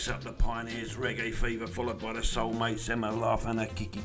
Next 0.00 0.12
up, 0.12 0.24
the 0.24 0.32
Pioneers 0.32 0.94
Reggae 0.94 1.30
Fever, 1.30 1.66
followed 1.66 1.98
by 1.98 2.14
the 2.14 2.20
Soulmates, 2.20 2.88
Emma 2.88 3.12
Laugh 3.12 3.44
and 3.44 3.60
a 3.60 3.66
Kiki. 3.66 3.99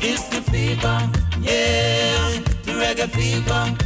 It's 0.00 0.28
the 0.28 0.40
fever, 0.42 1.10
yeah. 1.42 2.38
The 2.62 2.72
reggae 2.78 3.08
fever. 3.10 3.76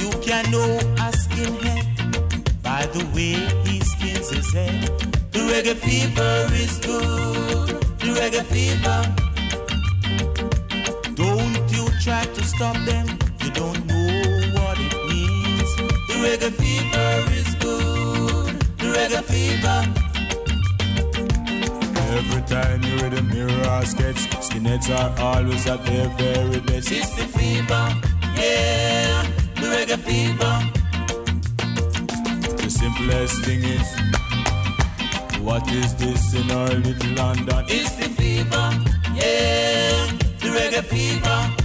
You 0.00 0.10
can 0.22 0.50
know 0.50 0.78
a 0.96 1.12
skinhead 1.12 2.62
by 2.62 2.86
the 2.86 3.04
way 3.14 3.34
he 3.68 3.80
skins 3.80 4.30
his 4.30 4.52
head. 4.54 4.88
The 5.32 5.40
reggae 5.40 5.76
fever 5.76 6.48
is 6.54 6.78
good. 6.78 7.68
The 8.00 8.08
reggae 8.18 8.44
fever. 8.52 9.00
Don't 11.14 11.70
you 11.70 11.86
try 12.00 12.24
to 12.24 12.42
stop 12.44 12.76
them. 12.86 13.06
You 13.42 13.50
don't 13.50 13.84
know 13.86 14.52
what 14.56 14.78
it 14.80 14.94
means. 15.10 15.76
The 16.08 16.14
reggae 16.24 16.52
fever 16.52 17.32
is 17.32 17.54
good. 17.56 18.60
The 18.78 18.86
reggae 18.96 19.22
fever. 19.24 20.03
Every 22.14 22.42
time 22.42 22.80
you 22.84 22.96
read 22.98 23.14
a 23.14 23.22
mirror 23.22 23.68
or 23.68 23.84
sketch, 23.84 24.30
skinheads 24.38 24.88
are 24.88 25.12
always 25.20 25.66
at 25.66 25.84
their 25.84 26.08
very 26.10 26.60
best. 26.60 26.92
It's 26.92 27.12
the 27.16 27.26
fever, 27.26 27.86
yeah. 28.36 29.26
The 29.56 29.66
reggae 29.74 29.98
fever. 29.98 30.54
The 32.56 32.70
simplest 32.70 33.44
thing 33.44 33.64
is, 33.64 33.88
what 35.40 35.68
is 35.72 35.96
this 35.96 36.34
in 36.34 36.50
our 36.52 36.68
little 36.68 37.14
London? 37.14 37.64
It's 37.66 37.96
the 37.96 38.08
fever, 38.08 38.70
yeah. 39.12 40.06
The 40.38 40.48
reggae 40.56 40.84
fever. 40.84 41.63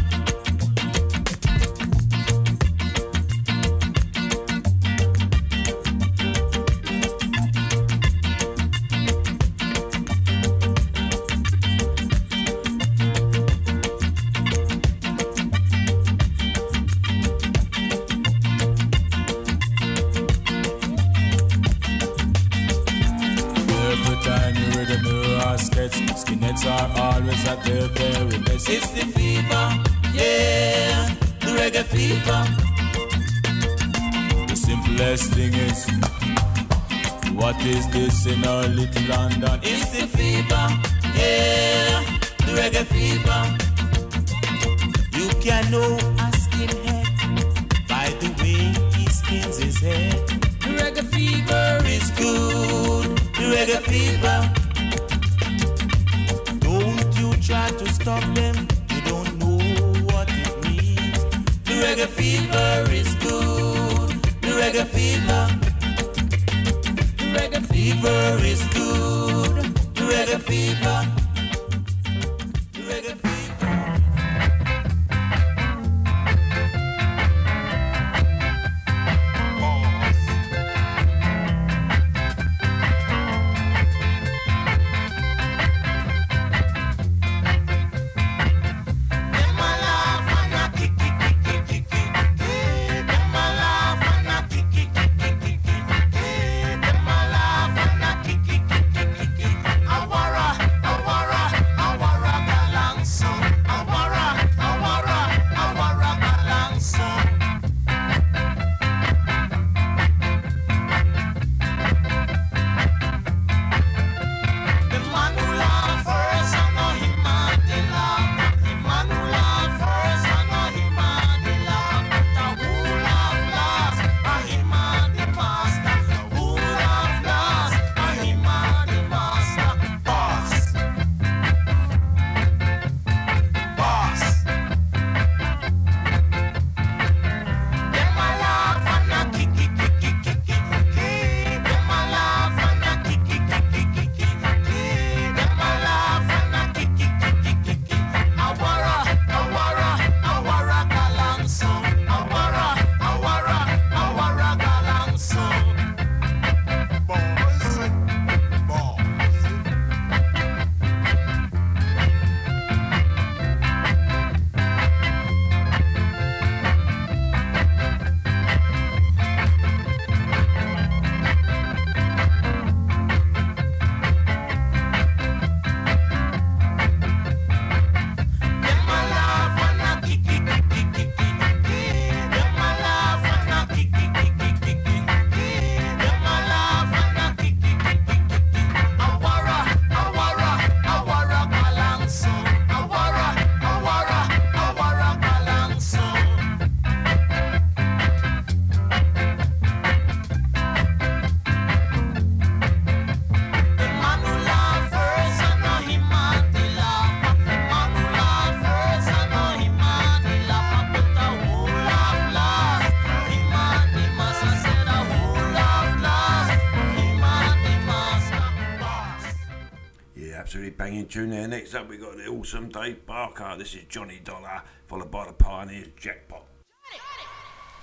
awesome 222.39 222.69
Dave 222.69 223.05
Barker. 223.05 223.55
This 223.57 223.75
is 223.75 223.83
Johnny 223.89 224.21
Dollar, 224.23 224.61
followed 224.87 225.11
by 225.11 225.25
the 225.27 225.33
Pioneer 225.33 225.87
Jackpot. 225.97 226.45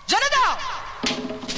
Johnny, 0.07 0.27
Johnny 1.11 1.37
Dollar! 1.45 1.56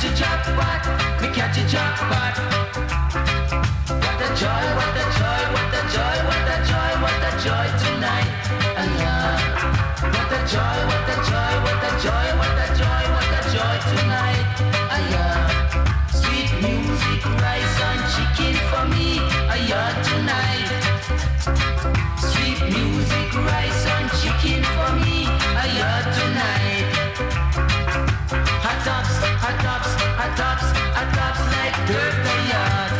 catch 0.00 0.12
a 0.12 0.16
jackpot, 0.16 1.20
we 1.20 1.28
catch 1.28 1.58
a 1.58 1.68
jackpot. 1.68 2.34
What 4.00 4.16
a 4.16 4.28
joy, 4.32 4.64
what 4.78 4.96
a 4.96 5.04
joy, 5.18 5.42
what 5.52 5.74
a 5.76 5.82
joy, 5.92 6.16
what 6.24 6.48
a 6.48 6.58
joy, 6.64 6.92
what 7.04 7.20
a 7.20 7.32
joy 7.44 7.66
tonight. 7.84 8.32
And. 8.80 8.96
What 10.00 10.32
a 10.32 10.40
joy, 10.48 10.78
what 10.88 11.04
a 11.04 11.16
joy, 11.28 11.52
what 11.64 11.84
a 11.84 11.92
joy, 12.00 12.26
what 12.40 12.56
a 12.56 12.68
joy, 12.80 13.02
what 13.12 13.28
a 13.28 13.42
joy 13.52 13.76
tonight. 13.92 14.46
I. 14.88 15.04
Sweet 16.08 16.50
music, 16.64 17.20
rice 17.44 17.80
and 17.88 18.00
chicken 18.14 18.54
for 18.70 18.84
me. 18.88 19.20
I 19.52 19.60
tonight. 20.08 20.70
Sweet 22.16 22.60
music, 22.72 23.34
rice. 23.34 23.79
Hot 30.20 30.36
tops, 30.36 30.68
hot 30.92 31.08
tops 31.16 31.40
like 31.56 31.76
dirt 31.88 32.14
they 32.26 32.52
are. 32.52 32.92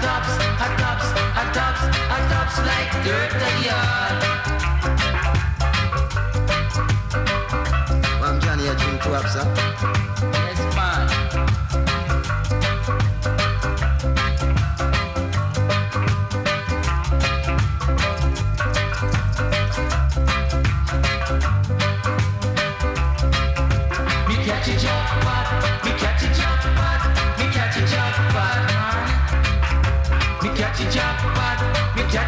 Tops, 0.00 0.32
hot 0.56 0.72
tops, 0.80 1.08
hot 1.36 1.48
tops, 1.52 1.82
hot 2.08 2.24
tops 2.32 2.56
like 2.64 2.90
dirt 3.04 3.32
they 3.36 3.68
are. 3.68 4.14
Well, 8.18 8.30
I'm 8.32 8.40
Johnny, 8.40 8.64
I 8.70 8.74
drink 8.78 9.02
two 9.02 9.12
ups, 9.12 9.34
huh? 9.34 9.67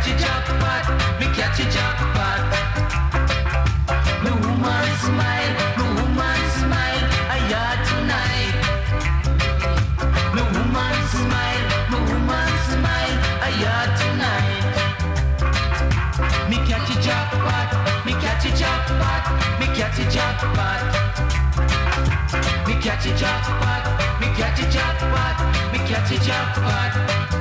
catch 0.01 0.15
a 0.15 0.19
jackpot, 0.19 0.85
me 1.21 1.27
catch 1.37 1.61
a 1.61 1.65
jackpot. 1.71 2.41
Me 4.25 4.31
woman 4.31 4.87
smile, 5.05 5.53
me 5.77 5.85
woman 6.01 6.41
smile, 6.57 7.05
I 7.29 7.39
yard 7.53 7.81
tonight. 7.91 8.57
Me 10.35 10.43
woman 10.57 10.97
smile, 11.13 11.65
me 11.91 11.99
woman 12.09 12.51
smile, 12.71 13.17
I 13.45 13.51
yard 13.61 13.91
tonight. 14.01 14.65
Me 16.49 16.57
catch 16.65 16.89
a 16.89 16.97
jackpot, 17.03 17.69
me 18.07 18.13
catch 18.25 18.47
a 18.47 18.51
jackpot, 18.57 19.25
me 19.61 19.67
catch 19.77 19.99
a 19.99 20.05
jackpot. 20.09 20.81
Me 22.67 22.75
catch 22.81 23.05
a 23.05 23.13
jackpot, 23.19 23.85
me 24.19 24.29
catch 24.39 24.61
a 24.61 24.71
jackpot, 24.71 25.37
me 25.73 25.79
catch 25.79 26.11
a 26.13 26.19
jackpot. 26.25 27.40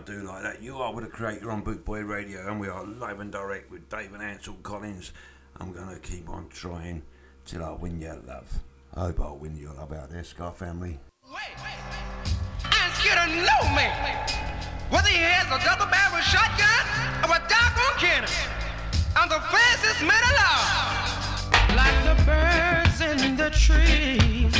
want 0.00 0.06
do 0.06 0.26
like 0.26 0.42
that, 0.42 0.62
you 0.62 0.76
are 0.78 0.94
with 0.94 1.04
the 1.04 1.10
creator 1.10 1.50
on 1.50 1.60
Boot 1.60 1.84
Boy 1.84 2.00
Radio, 2.00 2.48
and 2.48 2.58
we 2.58 2.68
are 2.68 2.84
live 2.86 3.20
and 3.20 3.30
direct 3.30 3.70
with 3.70 3.86
Dave 3.90 4.14
and 4.14 4.22
Ansel 4.22 4.54
Collins. 4.62 5.12
I'm 5.58 5.72
going 5.72 5.88
to 5.88 5.98
keep 6.00 6.28
on 6.28 6.48
trying 6.48 7.02
till 7.44 7.62
I 7.62 7.72
win 7.72 8.00
your 8.00 8.16
love. 8.26 8.60
I 8.94 9.00
hope 9.06 9.20
I'll 9.20 9.36
win 9.36 9.56
your 9.56 9.74
love 9.74 9.92
out 9.92 10.10
there, 10.10 10.24
Ska 10.24 10.52
family. 10.52 10.98
Wait, 11.26 11.34
wait, 11.56 11.80
wait. 11.90 12.34
Ask 12.64 13.04
you 13.04 13.10
to 13.10 13.26
know 13.44 13.62
me. 13.76 13.88
Whether 14.88 15.08
he 15.08 15.18
has 15.18 15.46
a 15.48 15.62
double 15.64 15.90
barrel 15.90 16.22
shotgun 16.22 16.86
or 17.28 17.36
a 17.36 17.40
doggone 17.48 17.98
cannon, 17.98 18.30
I'm 19.16 19.28
the 19.28 19.40
fastest 19.52 20.00
man 20.00 20.22
alive. 20.32 21.10
Like 21.76 21.98
the 22.08 22.24
birds 22.24 23.00
in 23.02 23.36
the 23.36 23.50
trees, 23.50 24.54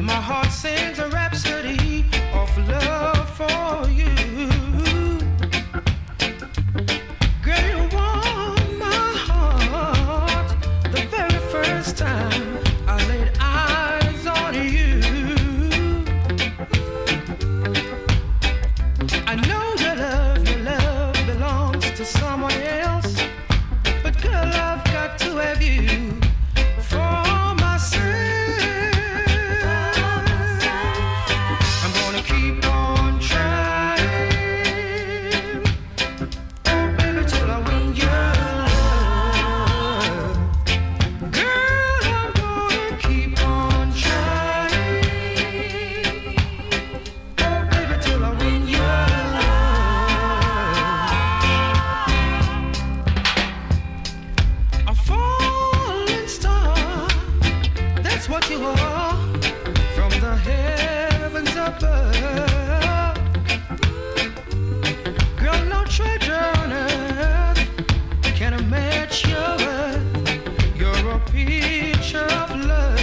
my 0.00 0.14
heart 0.14 0.50
sings 0.50 0.98
a 0.98 1.08
rhapsody 1.08 2.06
of 2.32 2.68
love 2.68 3.28
for 3.36 3.90
you. 3.90 4.57
time. 11.98 12.27
What 58.28 58.50
you 58.50 58.62
are 58.62 59.16
from 59.94 60.10
the 60.20 60.36
heavens 60.36 61.50
above. 61.56 63.16
Girl, 65.38 65.64
no 65.64 65.84
treasure 65.86 66.34
on 66.34 66.72
earth 66.72 67.68
can 68.36 68.68
match 68.68 69.26
your 69.26 69.56
worth. 69.64 70.76
You're 70.76 71.10
a 71.10 71.18
picture 71.30 72.18
of 72.18 72.54
love. 72.66 72.97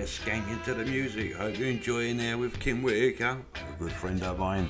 We're 0.00 0.06
skanking 0.06 0.64
to 0.64 0.72
the 0.72 0.86
music. 0.86 1.34
Hope 1.34 1.58
you're 1.58 1.68
enjoying 1.68 2.16
there 2.16 2.38
with 2.38 2.58
Kim 2.58 2.82
Whitaker, 2.82 3.36
a 3.54 3.78
good 3.78 3.92
friend 3.92 4.22
of 4.22 4.38
mine. 4.38 4.66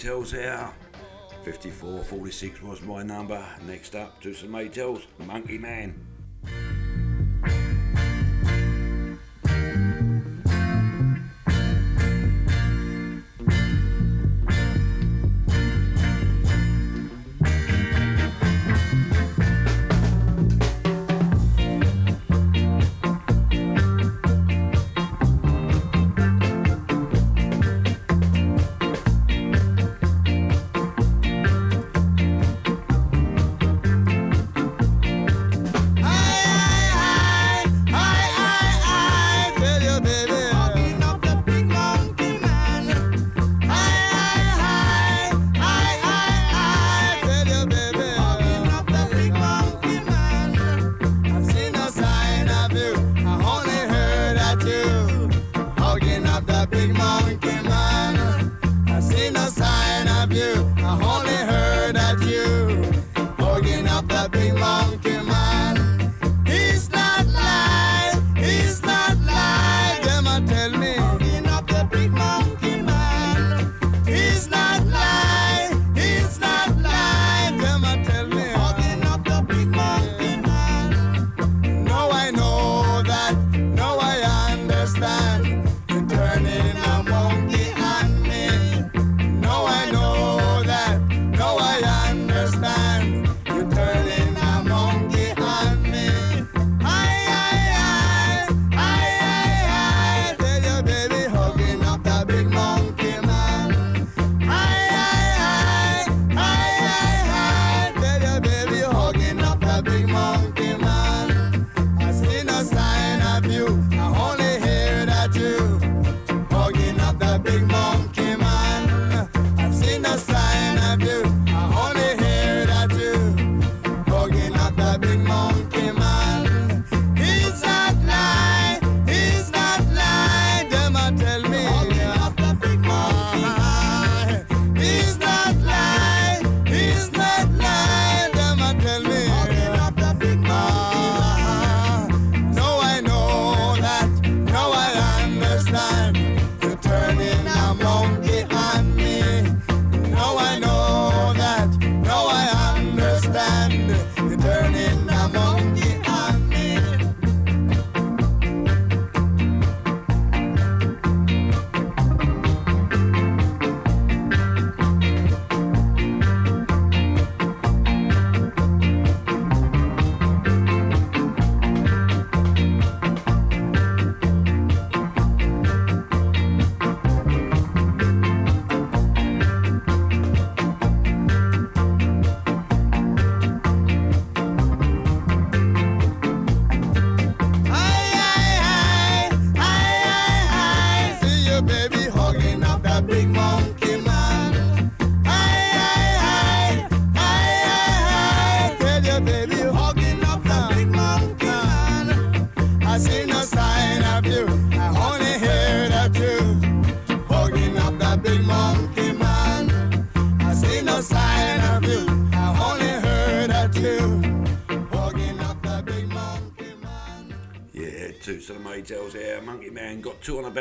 Maytals 0.00 0.30
there. 0.30 0.72
54, 1.44 2.04
46 2.04 2.62
was 2.62 2.80
my 2.80 3.02
number. 3.02 3.46
Next 3.66 3.94
up, 3.94 4.18
do 4.22 4.32
some 4.32 4.48
Maytals. 4.48 5.02
Monkey 5.26 5.58
Man. 5.58 5.99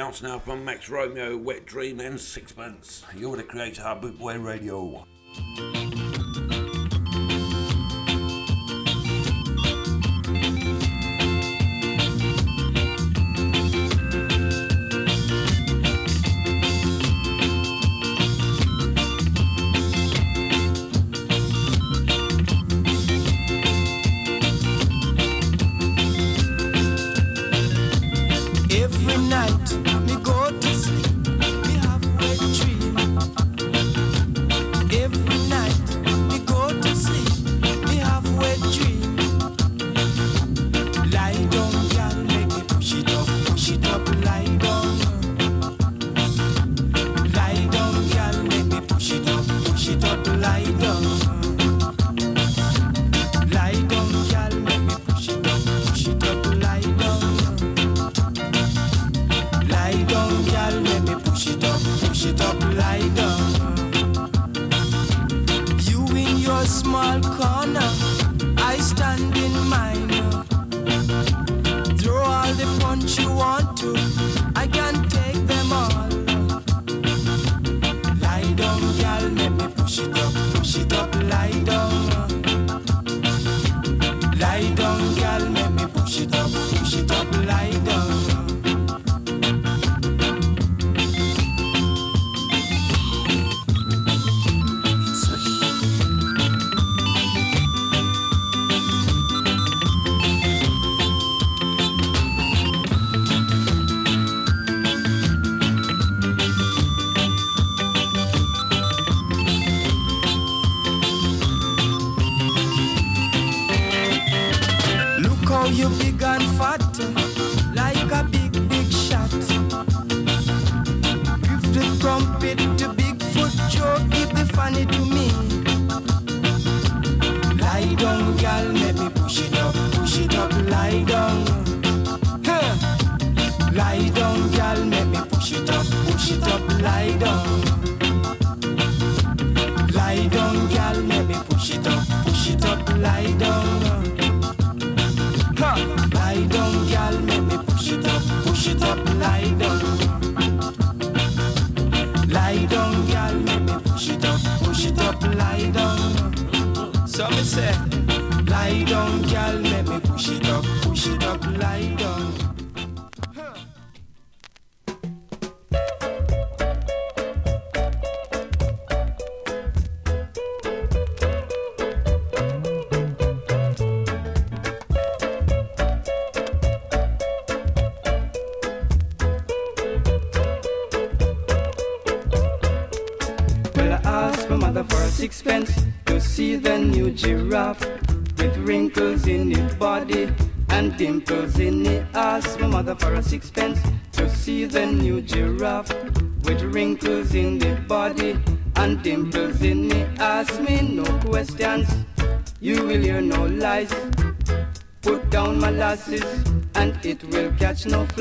out 0.09 0.23
now 0.23 0.39
from 0.39 0.65
Max 0.65 0.89
Romeo, 0.89 1.37
Wet 1.37 1.67
Dream, 1.67 1.99
and 1.99 2.19
Sixpence. 2.19 3.03
You're 3.15 3.37
the 3.37 3.43
creator 3.43 3.83
of 3.83 4.01
Boot 4.01 4.17
Boy 4.17 4.39
Radio. 4.39 5.05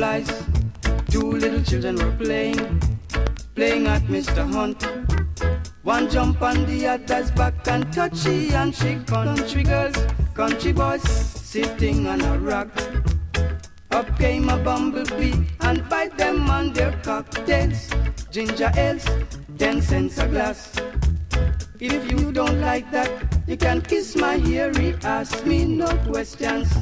Two 0.08 1.32
little 1.32 1.62
children 1.62 1.96
were 1.96 2.16
playing, 2.16 2.80
playing 3.54 3.86
at 3.88 4.00
Mr. 4.04 4.50
Hunt. 4.50 4.82
One 5.82 6.08
jump 6.08 6.40
on 6.40 6.64
the 6.64 6.86
other's 6.86 7.30
back 7.30 7.68
and 7.68 7.92
touchy 7.92 8.48
and 8.54 8.74
she 8.74 8.96
country 9.04 9.64
girls, 9.64 9.96
country 10.32 10.72
boys 10.72 11.02
sitting 11.02 12.06
on 12.06 12.22
a 12.22 12.38
rock. 12.38 12.68
Up 13.90 14.18
came 14.18 14.48
a 14.48 14.56
bumblebee 14.56 15.44
and 15.60 15.86
bite 15.90 16.16
them 16.16 16.48
on 16.48 16.72
their 16.72 16.92
cocktails. 17.02 17.90
Ginger 18.30 18.72
ales, 18.78 19.06
ten 19.58 19.82
cents 19.82 20.16
a 20.16 20.26
glass. 20.26 20.72
If 21.80 22.10
you 22.10 22.32
don't 22.32 22.62
like 22.62 22.90
that, 22.92 23.10
you 23.46 23.58
can 23.58 23.82
kiss 23.82 24.16
my 24.16 24.38
hairy 24.38 24.96
ask 25.02 25.44
me 25.44 25.66
no 25.66 25.94
questions. 26.06 26.72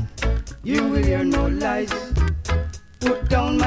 You 0.62 0.84
will 0.84 1.02
hear 1.02 1.24
no 1.24 1.48
lies. 1.48 2.05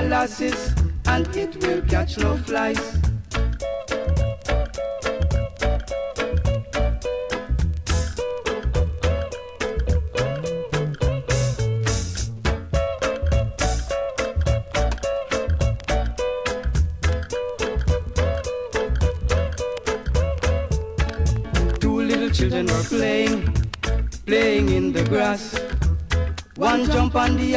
Molasses 0.02 0.74
and 1.08 1.28
it 1.36 1.62
will 1.62 1.82
catch 1.82 2.18
no 2.20 2.38
flies. 2.38 2.99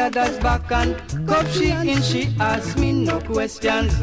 Other's 0.02 0.36
back 0.38 0.70
and 0.72 0.96
cup 1.26 1.46
she 1.48 1.70
in. 1.70 2.02
She 2.02 2.34
asked 2.40 2.78
me 2.78 2.92
no 2.92 3.20
questions. 3.20 3.94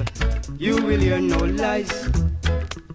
You 0.57 0.75
will 0.75 0.99
hear 0.99 1.19
no 1.19 1.37
lies. 1.37 2.09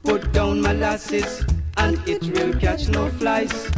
Put 0.02 0.32
down 0.32 0.62
molasses 0.62 1.44
and 1.76 2.00
it 2.08 2.22
will 2.34 2.54
catch 2.58 2.88
no 2.88 3.08
flies. 3.10 3.70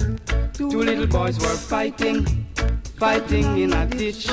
Two 0.52 0.68
little 0.68 1.06
boys 1.06 1.38
were 1.40 1.58
fighting, 1.72 2.24
fighting 2.98 3.58
in 3.58 3.72
a 3.72 3.86
ditch. 3.86 4.28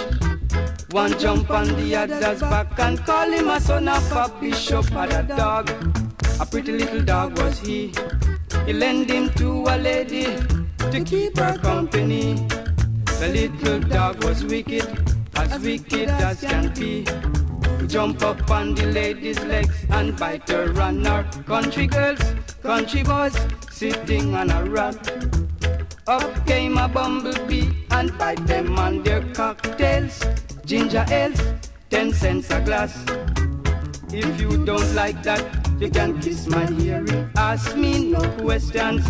One 0.91 1.17
jump 1.19 1.49
on 1.49 1.67
the 1.75 1.95
other's 1.95 2.41
back 2.41 2.79
and 2.79 2.99
call 3.03 3.31
him 3.31 3.49
a 3.49 3.59
son 3.59 3.87
of 3.87 4.11
a 4.11 4.31
bishop 4.39 4.85
had 4.89 5.13
a 5.13 5.23
dog. 5.23 5.71
A 6.39 6.45
pretty 6.45 6.71
little 6.71 7.01
dog 7.01 7.37
was 7.39 7.59
he. 7.59 7.91
He 8.65 8.73
lent 8.73 9.09
him 9.09 9.29
to 9.41 9.49
a 9.67 9.77
lady 9.77 10.25
to 10.91 11.03
keep 11.03 11.37
her 11.37 11.57
company. 11.57 12.47
The 13.23 13.29
little 13.29 13.79
dog 13.79 14.21
was 14.25 14.43
wicked, 14.43 14.85
as 15.37 15.57
wicked 15.61 16.09
as 16.09 16.41
can 16.41 16.73
be. 16.73 17.05
Jump 17.87 18.21
up 18.21 18.51
on 18.51 18.75
the 18.75 18.87
lady's 18.87 19.39
legs 19.45 19.85
and 19.91 20.13
bite 20.19 20.49
her 20.49 20.81
on 20.81 21.05
her. 21.05 21.23
Country 21.45 21.87
girls, 21.87 22.19
country 22.61 23.01
boys, 23.01 23.33
sitting 23.71 24.35
on 24.35 24.51
a 24.51 24.65
rock. 24.65 24.97
Up 26.05 26.45
came 26.45 26.77
a 26.77 26.89
bumblebee 26.89 27.69
and 27.91 28.11
bite 28.17 28.45
them 28.45 28.77
on 28.77 29.03
their 29.03 29.21
cocktails. 29.33 30.19
Ginger 30.65 31.05
ales, 31.09 31.41
ten 31.89 32.11
cents 32.11 32.51
a 32.51 32.59
glass. 32.59 33.05
If 34.11 34.41
you 34.41 34.65
don't 34.65 34.93
like 34.95 35.23
that, 35.23 35.45
you 35.79 35.89
can 35.89 36.19
kiss 36.19 36.45
my 36.47 36.65
hearing. 36.65 37.31
Ask 37.37 37.77
me 37.77 38.11
no 38.11 38.19
questions, 38.41 39.07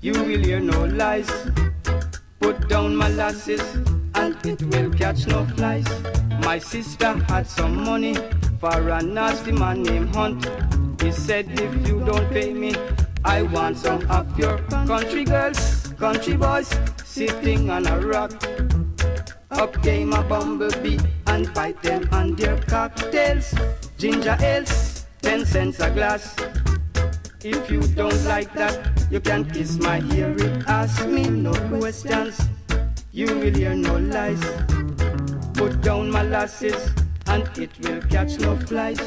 you 0.00 0.14
will 0.14 0.42
hear 0.42 0.58
no 0.58 0.84
lies. 0.86 1.30
Put 2.46 2.68
down 2.68 2.96
molasses 2.96 3.60
and 4.14 4.36
it 4.46 4.62
will 4.66 4.92
catch 4.92 5.26
no 5.26 5.44
flies. 5.56 5.84
My 6.44 6.60
sister 6.60 7.14
had 7.24 7.44
some 7.48 7.82
money 7.84 8.14
for 8.60 8.88
a 8.88 9.02
nasty 9.02 9.50
man 9.50 9.82
named 9.82 10.14
Hunt. 10.14 10.48
He 11.02 11.10
said, 11.10 11.46
if 11.58 11.88
you 11.88 12.04
don't 12.04 12.30
pay 12.30 12.54
me, 12.54 12.72
I 13.24 13.42
want 13.42 13.78
some 13.78 14.08
of 14.08 14.38
your 14.38 14.58
country 14.86 15.24
girls, 15.24 15.92
country 15.98 16.36
boys, 16.36 16.72
sitting 17.04 17.68
on 17.68 17.84
a 17.88 17.98
rock. 17.98 18.30
Up 19.50 19.82
came 19.82 20.12
a 20.12 20.22
bumblebee 20.22 21.00
and 21.26 21.52
bite 21.52 21.82
them 21.82 22.08
on 22.12 22.36
their 22.36 22.58
cocktails. 22.58 23.52
Ginger 23.98 24.38
ales, 24.40 25.06
ten 25.20 25.44
cents 25.44 25.80
a 25.80 25.90
glass. 25.90 26.36
If 27.48 27.70
you 27.70 27.80
don't 27.80 28.24
like 28.24 28.52
that, 28.54 29.06
you 29.08 29.20
can 29.20 29.48
kiss 29.48 29.78
my 29.78 30.00
hearing. 30.00 30.64
Ask 30.66 31.06
me 31.06 31.28
no 31.28 31.52
questions, 31.78 32.40
you 33.12 33.26
will 33.26 33.54
hear 33.54 33.72
no 33.72 33.98
lies. 33.98 34.42
Put 35.54 35.80
down 35.80 36.10
molasses 36.10 36.90
and 37.28 37.46
it 37.56 37.70
will 37.78 38.02
catch 38.02 38.40
no 38.40 38.56
flies. 38.56 38.98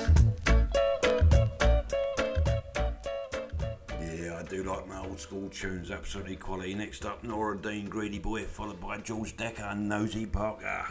Yeah, 4.00 4.40
I 4.40 4.44
do 4.48 4.64
like 4.64 4.88
my 4.88 5.00
old 5.06 5.20
school 5.20 5.50
tunes, 5.50 5.92
absolutely 5.92 6.38
quality. 6.38 6.76
Next 6.76 7.04
up, 7.06 7.22
Nora 7.26 7.58
Dean, 7.58 7.90
Greedy 7.90 8.20
Boy, 8.20 8.46
followed 8.46 8.80
by 8.80 9.00
George 9.00 9.36
Dekker 9.36 9.70
and 9.70 9.90
Nosy 9.90 10.26
Parker. 10.26 10.86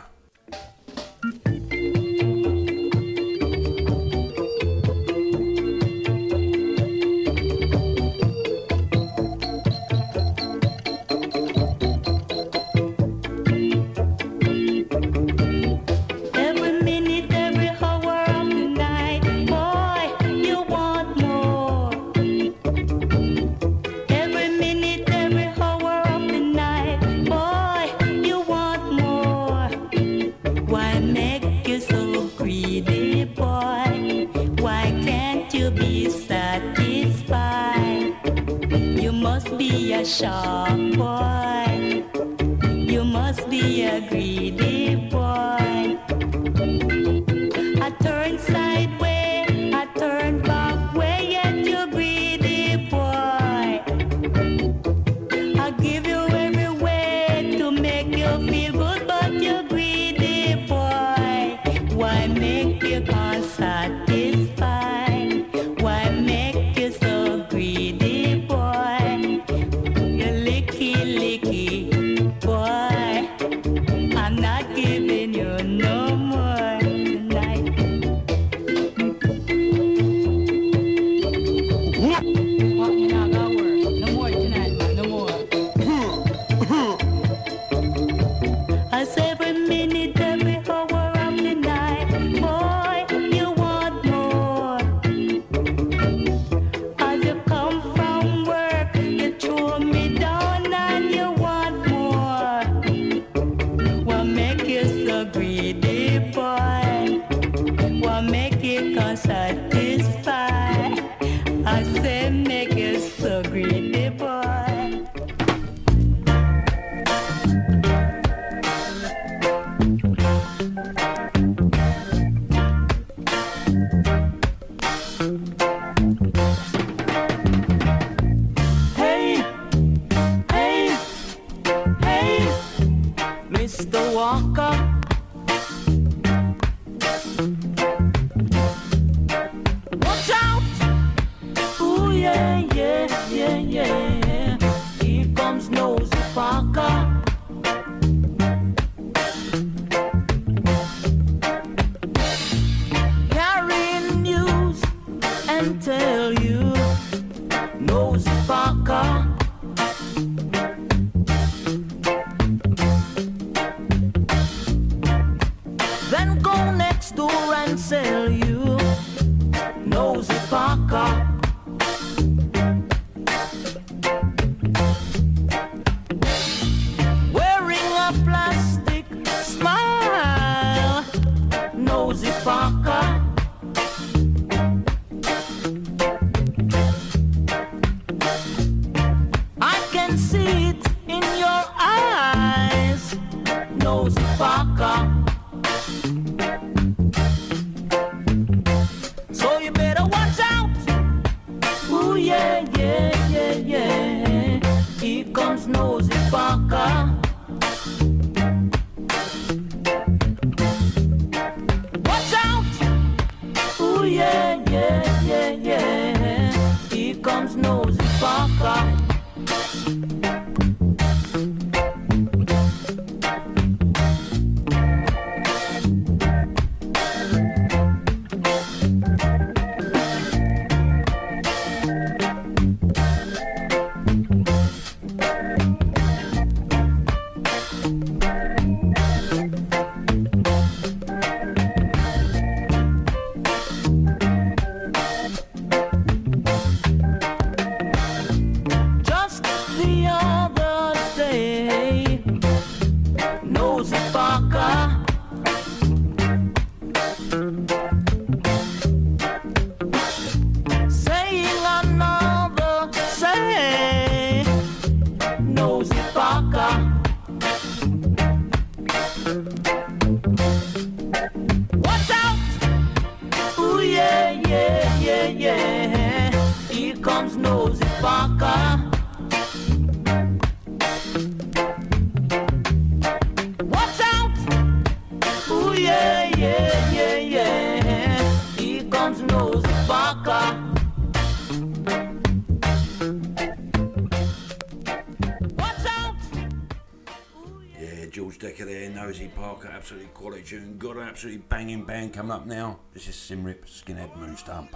Quality 300.19 300.43
tune. 300.43 300.79
Got 300.79 300.97
an 300.97 301.03
absolutely 301.05 301.43
banging 301.49 301.85
band 301.85 302.13
coming 302.13 302.33
up 302.33 302.45
now. 302.45 302.81
This 302.93 303.07
is 303.07 303.15
Symarip, 303.15 303.67
Skinhead 303.67 304.13
Moonstomp. 304.17 304.71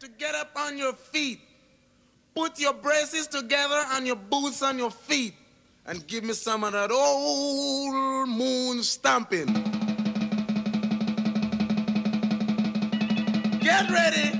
to 0.00 0.08
get 0.18 0.34
up 0.34 0.50
on 0.56 0.76
your 0.76 0.94
feet. 0.94 1.38
Put 2.34 2.58
your 2.58 2.74
braces 2.74 3.28
together 3.28 3.80
and 3.92 4.04
your 4.04 4.16
boots 4.16 4.60
on 4.62 4.76
your 4.76 4.90
feet. 4.90 5.34
And 5.86 6.04
give 6.08 6.24
me 6.24 6.32
some 6.32 6.64
of 6.64 6.72
that 6.72 6.90
old 6.90 8.28
moon 8.28 8.82
stomping. 8.82 9.46
Get 13.60 13.88
ready. 13.88 14.32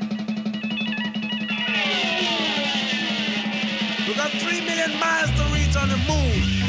We 4.09 4.15
got 4.15 4.33
three 4.33 4.63
million 4.63 4.99
miles 4.99 5.31
to 5.31 5.45
reach 5.55 5.77
on 5.77 5.89
the 5.89 5.97
moon. 6.09 6.68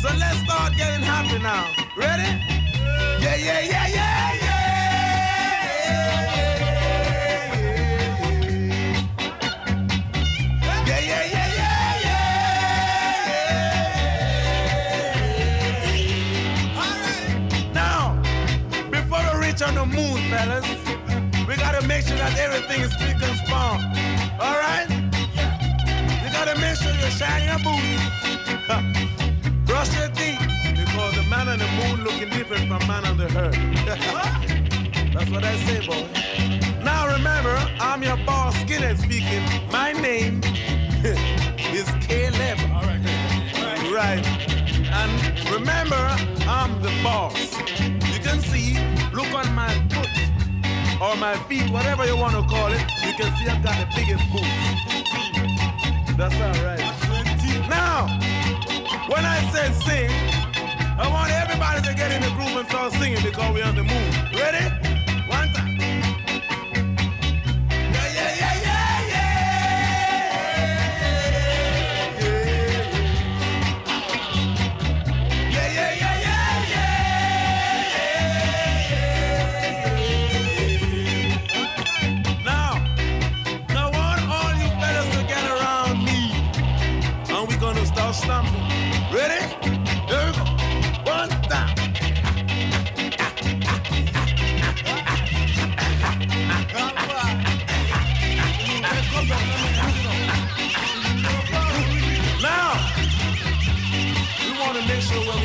So 0.00 0.08
let's 0.16 0.38
start 0.38 0.74
getting 0.78 1.02
happy 1.02 1.38
now. 1.40 1.70
Ready? 1.94 2.22
Yeah, 3.20 3.36
yeah, 3.36 3.60
yeah, 3.60 3.86
yeah, 3.86 4.34
yeah. 4.40 4.56
Yeah, 10.86 11.00
yeah, 11.00 11.24
yeah, 11.34 11.54
yeah, 11.58 12.00
yeah. 12.06 13.42
All 16.80 16.96
right. 17.04 17.74
Now, 17.74 18.16
before 18.90 19.20
we 19.34 19.38
reach 19.48 19.60
on 19.60 19.74
the 19.74 19.84
moon, 19.84 20.30
fellas, 20.30 20.66
we 21.46 21.56
gotta 21.56 21.86
make 21.86 22.06
sure 22.06 22.16
that 22.16 22.38
everything 22.38 22.80
is 22.80 22.90
spick 22.92 23.20
and 23.22 23.36
span. 23.36 23.84
All 24.40 24.56
right? 24.56 24.88
You 26.24 26.30
gotta 26.32 26.58
make 26.58 26.76
sure 26.76 26.90
you 26.90 27.10
shine 27.10 27.44
your 27.44 27.58
boots. 27.58 29.10
Brush 29.80 29.96
your 29.98 30.08
teeth, 30.08 30.38
because 30.76 31.14
the 31.14 31.22
man 31.30 31.48
on 31.48 31.58
the 31.58 31.66
moon 31.80 32.04
looking 32.04 32.28
different 32.28 32.68
from 32.68 32.86
man 32.86 33.02
on 33.06 33.16
the 33.16 33.24
earth. 33.38 33.56
That's 35.14 35.30
what 35.30 35.42
I 35.42 35.56
say, 35.64 35.80
boy. 35.86 36.06
Now 36.84 37.08
remember, 37.08 37.56
I'm 37.80 38.02
your 38.02 38.18
boss, 38.26 38.54
Skinhead 38.56 38.98
speaking. 38.98 39.42
My 39.72 39.92
name 39.92 40.42
is 41.72 41.88
Caleb. 42.06 42.58
All 42.74 42.82
right. 42.82 43.00
Right. 43.90 44.26
And 44.92 45.48
remember, 45.48 45.96
I'm 46.46 46.82
the 46.82 46.92
boss. 47.02 47.40
You 47.80 48.20
can 48.20 48.42
see, 48.42 48.76
look 49.14 49.32
on 49.32 49.50
my 49.54 49.72
foot 49.88 50.12
or 51.00 51.16
my 51.16 51.36
feet, 51.48 51.70
whatever 51.70 52.04
you 52.04 52.18
want 52.18 52.34
to 52.34 52.42
call 52.42 52.70
it. 52.70 52.82
You 53.06 53.14
can 53.14 53.34
see 53.38 53.48
I've 53.48 53.64
got 53.64 53.80
the 53.80 53.88
biggest 53.96 54.30
boots. 54.30 54.60
That's 56.18 56.34
all 56.34 56.64
right. 56.66 56.84
Now, 57.70 58.29
when 59.10 59.24
I 59.24 59.38
say 59.50 59.72
sing, 59.84 60.10
I 60.98 61.08
want 61.08 61.32
everybody 61.32 61.82
to 61.82 61.94
get 61.94 62.12
in 62.12 62.22
the 62.22 62.30
groove 62.36 62.56
and 62.56 62.68
start 62.68 62.92
singing 62.92 63.22
because 63.22 63.52
we're 63.52 63.64
on 63.64 63.74
the 63.74 63.82
moon. 63.82 64.10
Ready? 64.32 64.79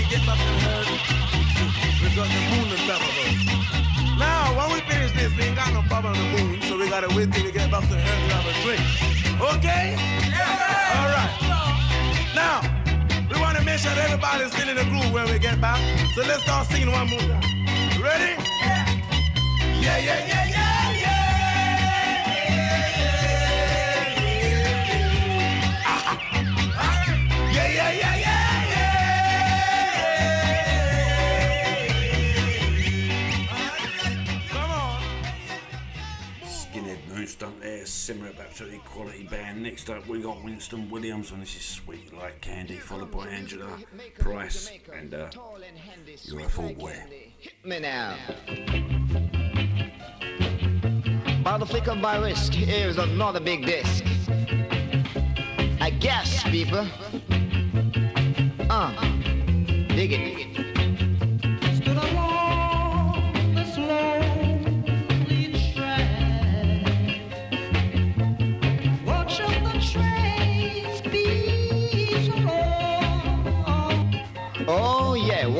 Get 0.09 0.25
back 0.25 0.37
to 0.37 0.45
the 0.45 1.15
we 2.01 2.09
got 2.15 2.27
the 2.27 2.41
moon 2.51 2.69
on 2.69 2.81
top 2.85 3.01
of 3.01 3.15
us. 3.25 3.65
Now, 4.19 4.55
when 4.57 4.73
we 4.73 4.79
finish 4.89 5.11
this, 5.13 5.35
we 5.35 5.43
ain't 5.43 5.55
got 5.55 5.73
no 5.73 5.81
problem 5.83 6.13
on 6.13 6.19
the 6.19 6.43
moon, 6.43 6.61
so 6.61 6.77
we 6.77 6.89
gotta 6.89 7.13
wait 7.15 7.31
till 7.31 7.43
we 7.43 7.51
get 7.51 7.71
back 7.71 7.81
to 7.83 7.89
the 7.89 7.95
to 7.95 8.01
have 8.01 8.45
a 8.45 8.53
drink. 8.63 8.81
Okay? 9.41 9.95
Yeah! 10.29 10.97
All 10.99 11.09
right. 11.17 11.33
Now, 12.35 12.61
we 13.31 13.39
want 13.41 13.57
to 13.57 13.63
make 13.63 13.79
sure 13.79 13.93
that 13.95 14.05
everybody's 14.05 14.51
still 14.51 14.69
in 14.69 14.75
the 14.75 14.85
groove 14.85 15.11
when 15.11 15.25
we 15.31 15.39
get 15.39 15.59
back. 15.59 15.79
So 16.13 16.21
let's 16.21 16.43
start 16.43 16.67
singing 16.67 16.91
one 16.91 17.09
more 17.09 17.19
time. 17.19 17.41
Ready? 18.01 18.35
Yeah, 18.61 18.85
yeah, 19.81 19.97
yeah, 19.97 20.27
yeah, 20.27 20.49
yeah. 20.49 20.64
Symarip 38.05 38.39
absolutely 38.39 38.77
quality 38.85 39.23
band. 39.23 39.63
Next 39.63 39.89
up 39.89 40.05
we 40.07 40.21
got 40.21 40.43
Winston 40.43 40.91
Williams 40.91 41.31
and 41.31 41.41
this 41.41 41.55
is 41.55 41.63
Sweet 41.63 42.13
Like 42.15 42.39
Candy, 42.39 42.75
followed 42.75 43.09
by 43.09 43.27
Angela 43.29 43.79
Price 44.19 44.69
and 44.93 45.15
uh, 45.15 45.31
You're 46.21 46.41
a 46.41 46.43
Fool 46.43 46.71
Boy. 46.75 46.95
me 47.63 47.79
now. 47.79 48.15
By 51.43 51.57
the 51.57 51.65
flick 51.65 51.87
of 51.87 51.97
my 51.97 52.17
wrist, 52.17 52.53
here's 52.53 52.99
another 52.99 53.39
big 53.39 53.65
disc. 53.65 54.03
I 55.81 55.89
guess, 55.99 56.43
people. 56.43 56.87
Uh, 58.69 58.93
dig 59.95 60.11
it, 60.11 60.17
dig 60.19 60.59
it. 60.59 60.64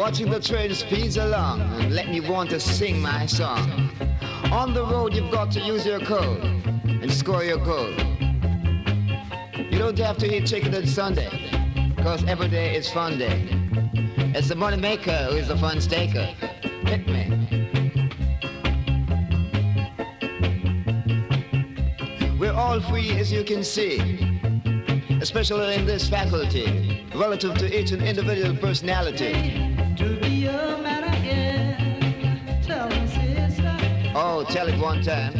Watching 0.06 0.30
the 0.30 0.40
train 0.40 0.72
speeds 0.72 1.18
along 1.18 1.60
and 1.82 1.96
let 1.96 2.08
me 2.10 2.20
want 2.20 2.48
to 2.48 2.60
sing 2.60 3.02
my 3.02 3.26
song. 3.26 3.90
On 4.52 4.72
the 4.72 4.86
road 4.86 5.16
you've 5.16 5.32
got 5.32 5.50
to 5.50 5.60
use 5.60 5.84
your 5.84 6.00
code 6.00 6.44
and 6.86 7.12
score 7.12 7.44
your 7.44 7.58
goal. 7.58 7.90
You 9.58 9.80
don't 9.80 9.98
have 9.98 10.20
to 10.20 10.32
eat 10.32 10.46
chicken 10.46 10.76
on 10.76 10.86
Sunday, 10.86 11.32
cause 12.04 12.24
every 12.26 12.50
day 12.50 12.76
is 12.76 12.88
fun 12.88 13.18
day. 13.18 13.50
It's 14.36 14.48
the 14.48 14.54
money 14.56 14.78
maker 14.78 15.18
who 15.32 15.38
is 15.38 15.48
the 15.48 15.58
fun 15.58 15.82
staker. 15.82 16.26
Hit 16.86 17.08
me. 17.08 17.24
We're 22.40 22.54
all 22.54 22.80
free 22.80 23.10
as 23.18 23.32
you 23.32 23.44
can 23.44 23.64
see, 23.64 23.98
especially 25.20 25.74
in 25.74 25.88
this 25.88 26.08
faculty, 26.08 27.08
relative 27.16 27.58
to 27.58 27.66
each 27.76 27.90
and 27.90 28.04
individual 28.04 28.56
personality. 28.58 29.65
Oh, 34.18 34.46
tell 34.50 34.68
it 34.68 34.80
one 34.80 35.02
time. 35.02 35.34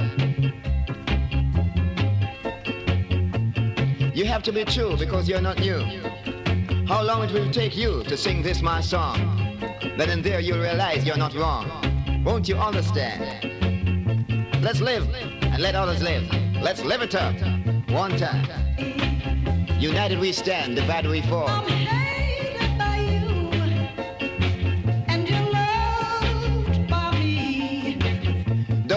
You 4.14 4.26
have 4.26 4.44
to 4.44 4.52
be 4.52 4.66
true 4.66 4.98
because 4.98 5.30
you're 5.30 5.42
not 5.42 5.60
new. 5.60 5.80
How 6.88 7.04
long 7.04 7.24
it 7.24 7.32
will 7.32 7.52
take 7.52 7.76
you 7.76 8.04
to 8.04 8.18
sing 8.18 8.42
this 8.42 8.62
my 8.62 8.82
song? 8.82 9.18
Then 9.98 10.10
and 10.10 10.24
there 10.24 10.40
you'll 10.40 10.62
realize 10.62 11.06
you're 11.06 11.18
not 11.18 11.34
wrong. 11.36 11.70
Won't 12.24 12.48
you 12.48 12.56
understand? 12.56 13.22
Let's 14.62 14.82
live 14.82 15.08
and 15.42 15.62
let 15.62 15.76
others 15.76 16.02
live. 16.02 16.24
Let's 16.62 16.84
live 16.84 17.02
it 17.02 17.16
up. 17.16 17.36
One 17.90 18.18
time. 18.18 18.48
United 19.80 20.20
we 20.20 20.32
stand, 20.32 20.76
divided 20.76 21.12
we 21.12 21.22
fall. 21.22 21.66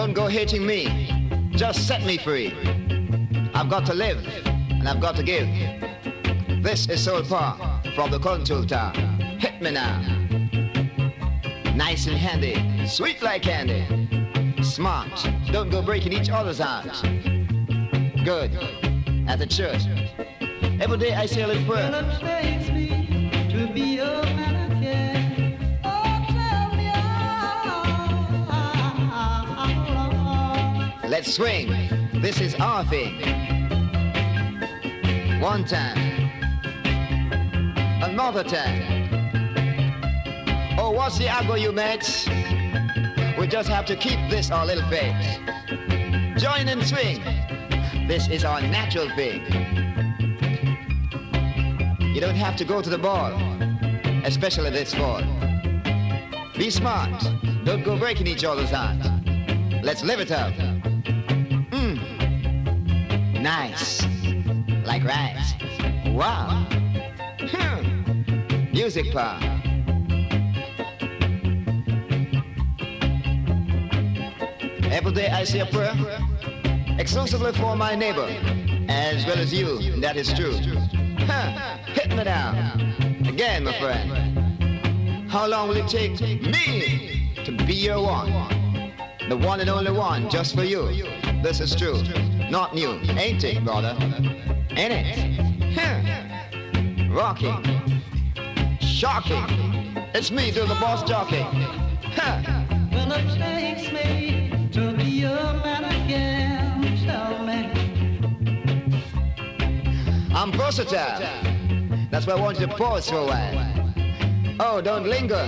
Don't 0.09 0.25
go 0.25 0.27
hating 0.27 0.65
me. 0.65 1.51
Just 1.51 1.87
set 1.87 2.03
me 2.03 2.17
free. 2.17 2.51
I've 3.53 3.69
got 3.69 3.85
to 3.85 3.93
live 3.93 4.17
and 4.47 4.89
I've 4.89 4.99
got 4.99 5.15
to 5.17 5.21
give. 5.21 5.47
This 6.63 6.89
is 6.89 7.03
Soul 7.03 7.21
Power 7.21 7.79
from 7.93 8.09
the 8.09 8.17
Tower. 8.17 8.93
Hit 9.37 9.61
me 9.61 9.69
now. 9.69 10.01
Nice 11.75 12.07
and 12.07 12.17
handy, 12.17 12.87
sweet 12.87 13.21
like 13.21 13.43
candy. 13.43 13.85
Smart, 14.63 15.29
don't 15.51 15.69
go 15.69 15.83
breaking 15.83 16.13
each 16.13 16.31
other's 16.31 16.57
hearts. 16.57 17.03
Good, 18.23 18.51
at 19.27 19.37
the 19.37 19.45
church. 19.45 19.83
Every 20.81 20.97
day 20.97 21.13
I 21.13 21.27
say 21.27 21.43
a 21.43 21.47
little 21.47 21.65
prayer. 21.65 21.91
Let's 31.19 31.33
swing. 31.33 31.67
This 32.21 32.39
is 32.39 32.55
our 32.61 32.85
thing. 32.85 33.19
One 35.41 35.65
time. 35.65 35.97
Another 38.01 38.41
time. 38.41 39.09
Oh, 40.79 40.91
what's 40.91 41.17
the 41.17 41.25
algo, 41.25 41.59
you 41.59 41.73
mates? 41.73 42.25
We 43.37 43.47
just 43.47 43.67
have 43.67 43.85
to 43.87 43.97
keep 43.97 44.17
this 44.29 44.49
our 44.49 44.65
little 44.65 44.89
pace. 44.89 45.39
Join 46.41 46.69
and 46.69 46.87
swing. 46.87 47.21
This 48.07 48.29
is 48.29 48.45
our 48.45 48.61
natural 48.61 49.09
thing. 49.17 49.43
You 52.15 52.21
don't 52.21 52.37
have 52.37 52.55
to 52.55 52.63
go 52.63 52.81
to 52.81 52.89
the 52.89 52.97
ball, 52.97 53.33
especially 54.23 54.69
this 54.69 54.93
fall. 54.93 55.21
Be 56.57 56.69
smart. 56.69 57.21
Don't 57.65 57.83
go 57.83 57.99
breaking 57.99 58.27
each 58.27 58.45
other's 58.45 58.69
hearts. 58.69 59.09
Let's 59.83 60.01
live 60.01 60.21
it 60.21 60.31
up. 60.31 60.53
Nice. 63.41 64.05
Like 64.85 65.05
rice. 65.05 65.53
Wow. 66.07 66.67
Hmm. 67.39 68.71
Music 68.73 69.13
power. 69.13 69.39
Every 74.91 75.13
day 75.13 75.29
I 75.29 75.45
say 75.45 75.59
a 75.59 75.65
prayer, 75.67 75.95
exclusively 76.99 77.53
for 77.53 77.77
my 77.77 77.95
neighbor, 77.95 78.27
as 78.89 79.25
well 79.25 79.37
as 79.37 79.53
you, 79.53 80.01
that 80.01 80.17
is 80.17 80.33
true. 80.33 80.57
Huh. 81.19 81.77
Hit 81.85 82.09
me 82.09 82.25
down. 82.25 82.57
Again, 83.25 83.63
my 83.63 83.79
friend. 83.79 85.29
How 85.29 85.47
long 85.47 85.69
will 85.69 85.77
it 85.77 85.87
take 85.87 86.19
me 86.19 87.31
to 87.45 87.51
be 87.65 87.75
your 87.75 88.01
one? 88.03 88.33
The 89.29 89.37
one 89.37 89.61
and 89.61 89.69
only 89.69 89.91
one, 89.91 90.29
just 90.29 90.55
for 90.55 90.63
you. 90.65 90.89
This 91.41 91.61
is 91.61 91.73
true. 91.73 92.03
Not 92.49 92.73
new, 92.73 92.93
ain't 93.11 93.43
it, 93.43 93.63
brother? 93.63 93.95
Ain't 94.71 94.91
it? 94.91 95.39
Huh. 95.77 97.13
Rocking. 97.13 97.63
Shocking. 98.81 99.45
It's 100.15 100.31
me, 100.31 100.49
do 100.49 100.61
the 100.61 100.73
boss 100.75 101.07
jockey. 101.07 101.41
Huh. 102.15 102.41
Well, 102.91 103.11
it 103.11 103.37
takes 103.37 103.91
me 103.91 104.69
to 104.71 104.93
be 104.97 105.23
a 105.25 105.61
man 105.63 105.83
again. 105.83 106.97
Tell 107.05 107.45
me. 107.45 107.69
I'm 110.33 110.51
versatile. 110.53 111.19
That's 112.09 112.25
why 112.25 112.33
I 112.33 112.41
want 112.41 112.59
you 112.59 112.65
to 112.65 112.73
pause 112.75 113.07
for 113.07 113.17
a 113.17 113.25
while. 113.25 113.93
Oh, 114.59 114.81
don't 114.81 115.05
linger. 115.05 115.47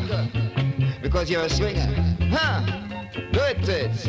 Because 1.01 1.31
you're 1.31 1.41
a 1.41 1.49
swinger. 1.49 1.87
Huh? 2.29 2.61
Good 3.33 3.63
tits. 3.63 4.07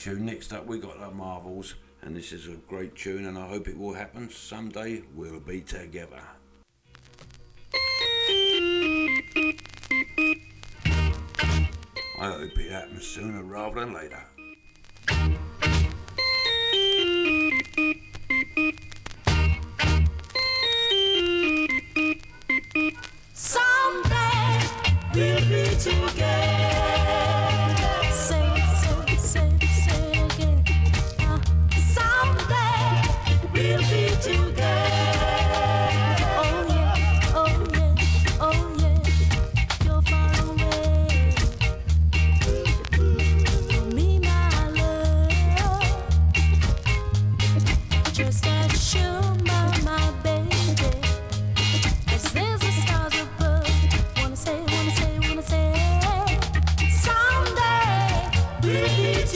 tune. 0.00 0.24
Next 0.24 0.54
up, 0.54 0.66
we 0.66 0.78
got 0.78 0.98
the 0.98 1.10
Marvels, 1.10 1.74
and 2.00 2.16
this 2.16 2.32
is 2.32 2.48
a 2.48 2.56
great 2.68 2.96
tune, 2.96 3.26
and 3.26 3.36
I 3.36 3.46
hope 3.46 3.68
it 3.68 3.76
will 3.76 3.92
happen. 3.92 4.30
Someday 4.30 5.02
we'll 5.14 5.40
be 5.40 5.60
together. 5.60 6.22
I 12.18 12.32
hope 12.32 12.58
it 12.58 12.70
happens 12.70 13.06
sooner 13.06 13.42
rather 13.42 13.80
than 13.80 13.92
later. 13.92 14.22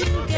you. 0.06 0.34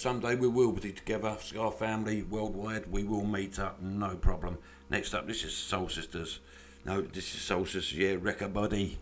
someday 0.00 0.34
we 0.34 0.48
will 0.48 0.72
be 0.72 0.92
together, 0.92 1.36
our 1.58 1.70
family 1.70 2.22
worldwide. 2.22 2.90
We 2.90 3.04
will 3.04 3.24
meet 3.24 3.58
up, 3.58 3.82
no 3.82 4.16
problem. 4.16 4.56
Next 4.88 5.12
up, 5.12 5.26
this 5.26 5.44
is 5.44 5.54
Soul 5.54 5.90
Sisters. 5.90 6.40
No, 6.86 7.02
this 7.02 7.34
is 7.34 7.42
Soul 7.42 7.66
Sisters, 7.66 7.92
yeah, 7.92 8.16
record 8.18 8.54
Buddy. 8.54 8.98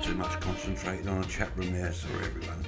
Too 0.00 0.14
much 0.14 0.40
concentrating 0.40 1.08
on 1.08 1.24
a 1.24 1.26
chat 1.26 1.50
room 1.56 1.72
there, 1.72 1.92
sorry 1.92 2.24
everyone. 2.24 2.64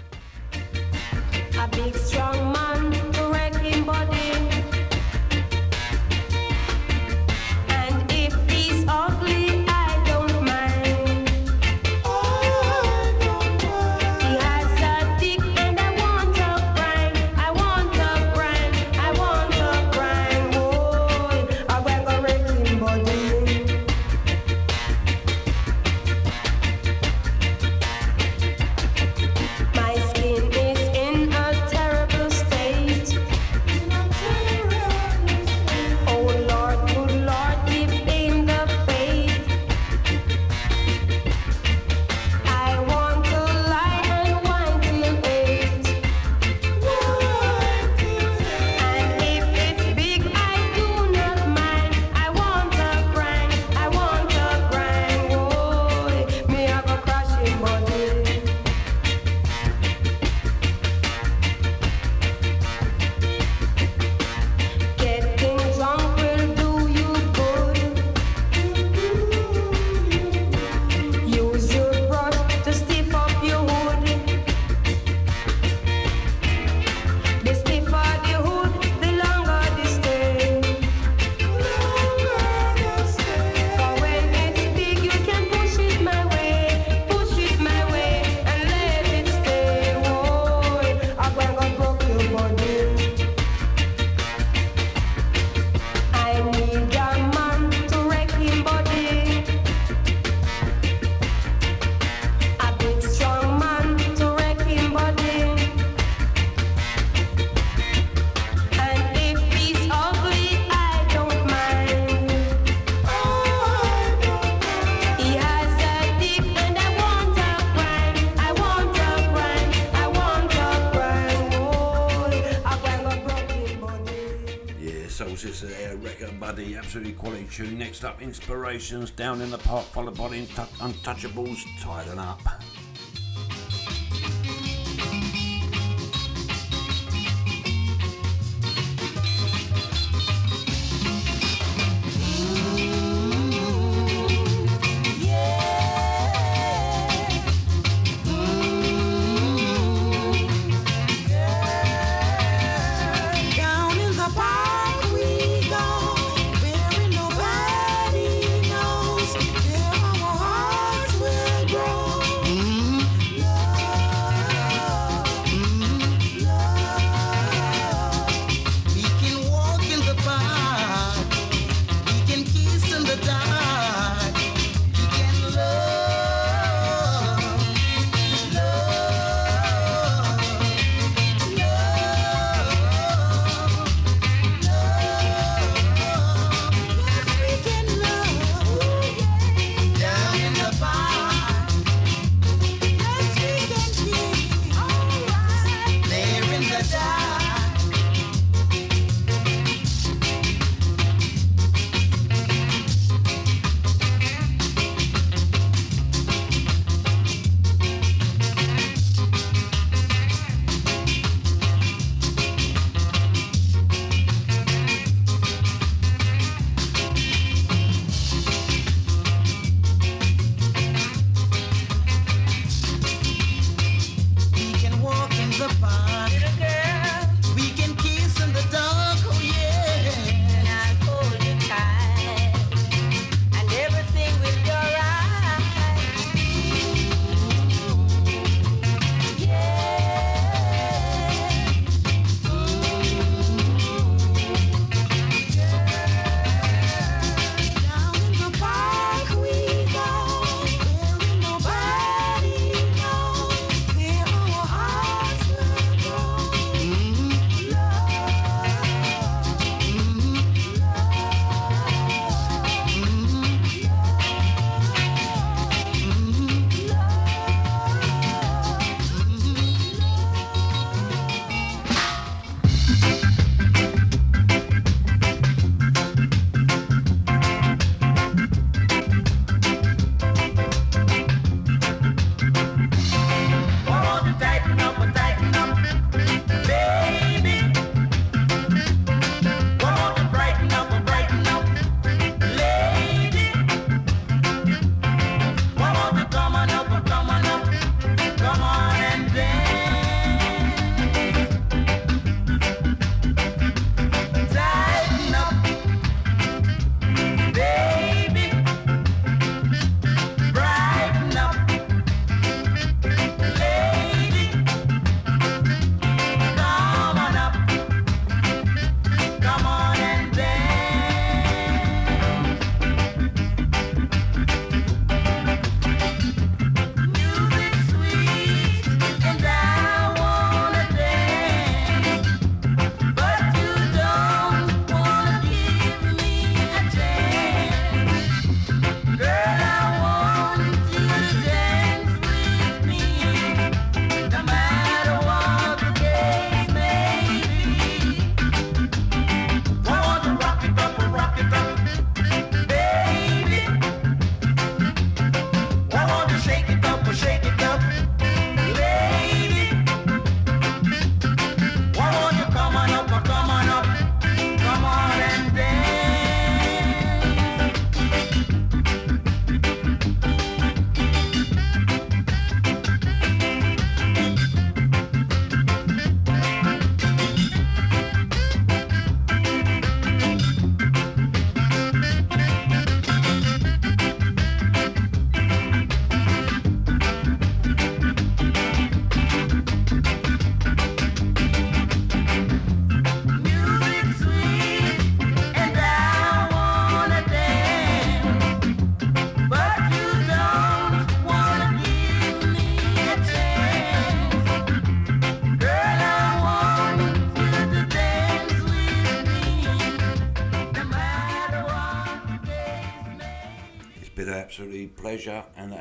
Inspirations, 128.30 129.10
Down 129.10 129.40
in 129.40 129.50
the 129.50 129.58
Park, 129.58 129.84
followed 129.86 130.16
by 130.16 130.28
the 130.28 130.36
Untouchables, 130.36 131.64
Tied 131.80 132.06
Up. 132.16 132.40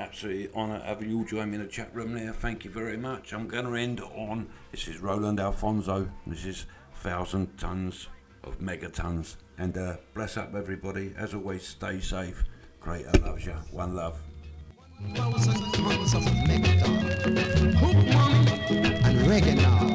absolutely 0.10 0.50
honour 0.56 0.80
having 0.80 1.08
you 1.08 1.20
all 1.20 1.24
join 1.24 1.52
me 1.52 1.56
in 1.56 1.62
the 1.62 1.68
chat 1.68 1.94
room 1.94 2.14
there. 2.14 2.34
Thank 2.34 2.66
you 2.66 2.72
very 2.72 2.98
much. 2.98 3.32
I'm 3.32 3.48
going 3.48 3.66
to 3.66 3.76
end 3.76 4.02
on 4.02 4.50
this 4.72 4.88
is 4.88 5.00
Roland 5.00 5.40
Alphonso. 5.40 6.10
This 6.26 6.46
is 6.46 6.66
thousand 6.96 7.56
tons 7.60 8.08
of 8.44 8.60
megatons. 8.60 9.36
And 9.60 9.78
uh, 9.78 9.98
bless 10.16 10.36
up 10.36 10.56
everybody. 10.56 11.14
As 11.16 11.36
always, 11.36 11.68
stay 11.68 12.00
safe. 12.00 12.44
Creator 12.82 13.20
loves 13.22 13.46
you. 13.46 13.54
One 13.72 13.96
love. 13.96 14.20
Thousand 15.14 15.74
tons 15.74 16.14
of 16.16 16.24
megatons. 16.24 17.74
Hoop 17.76 17.94
mommy 18.12 18.78
and 19.04 19.20
reggae 19.28 19.56
now. 19.58 19.90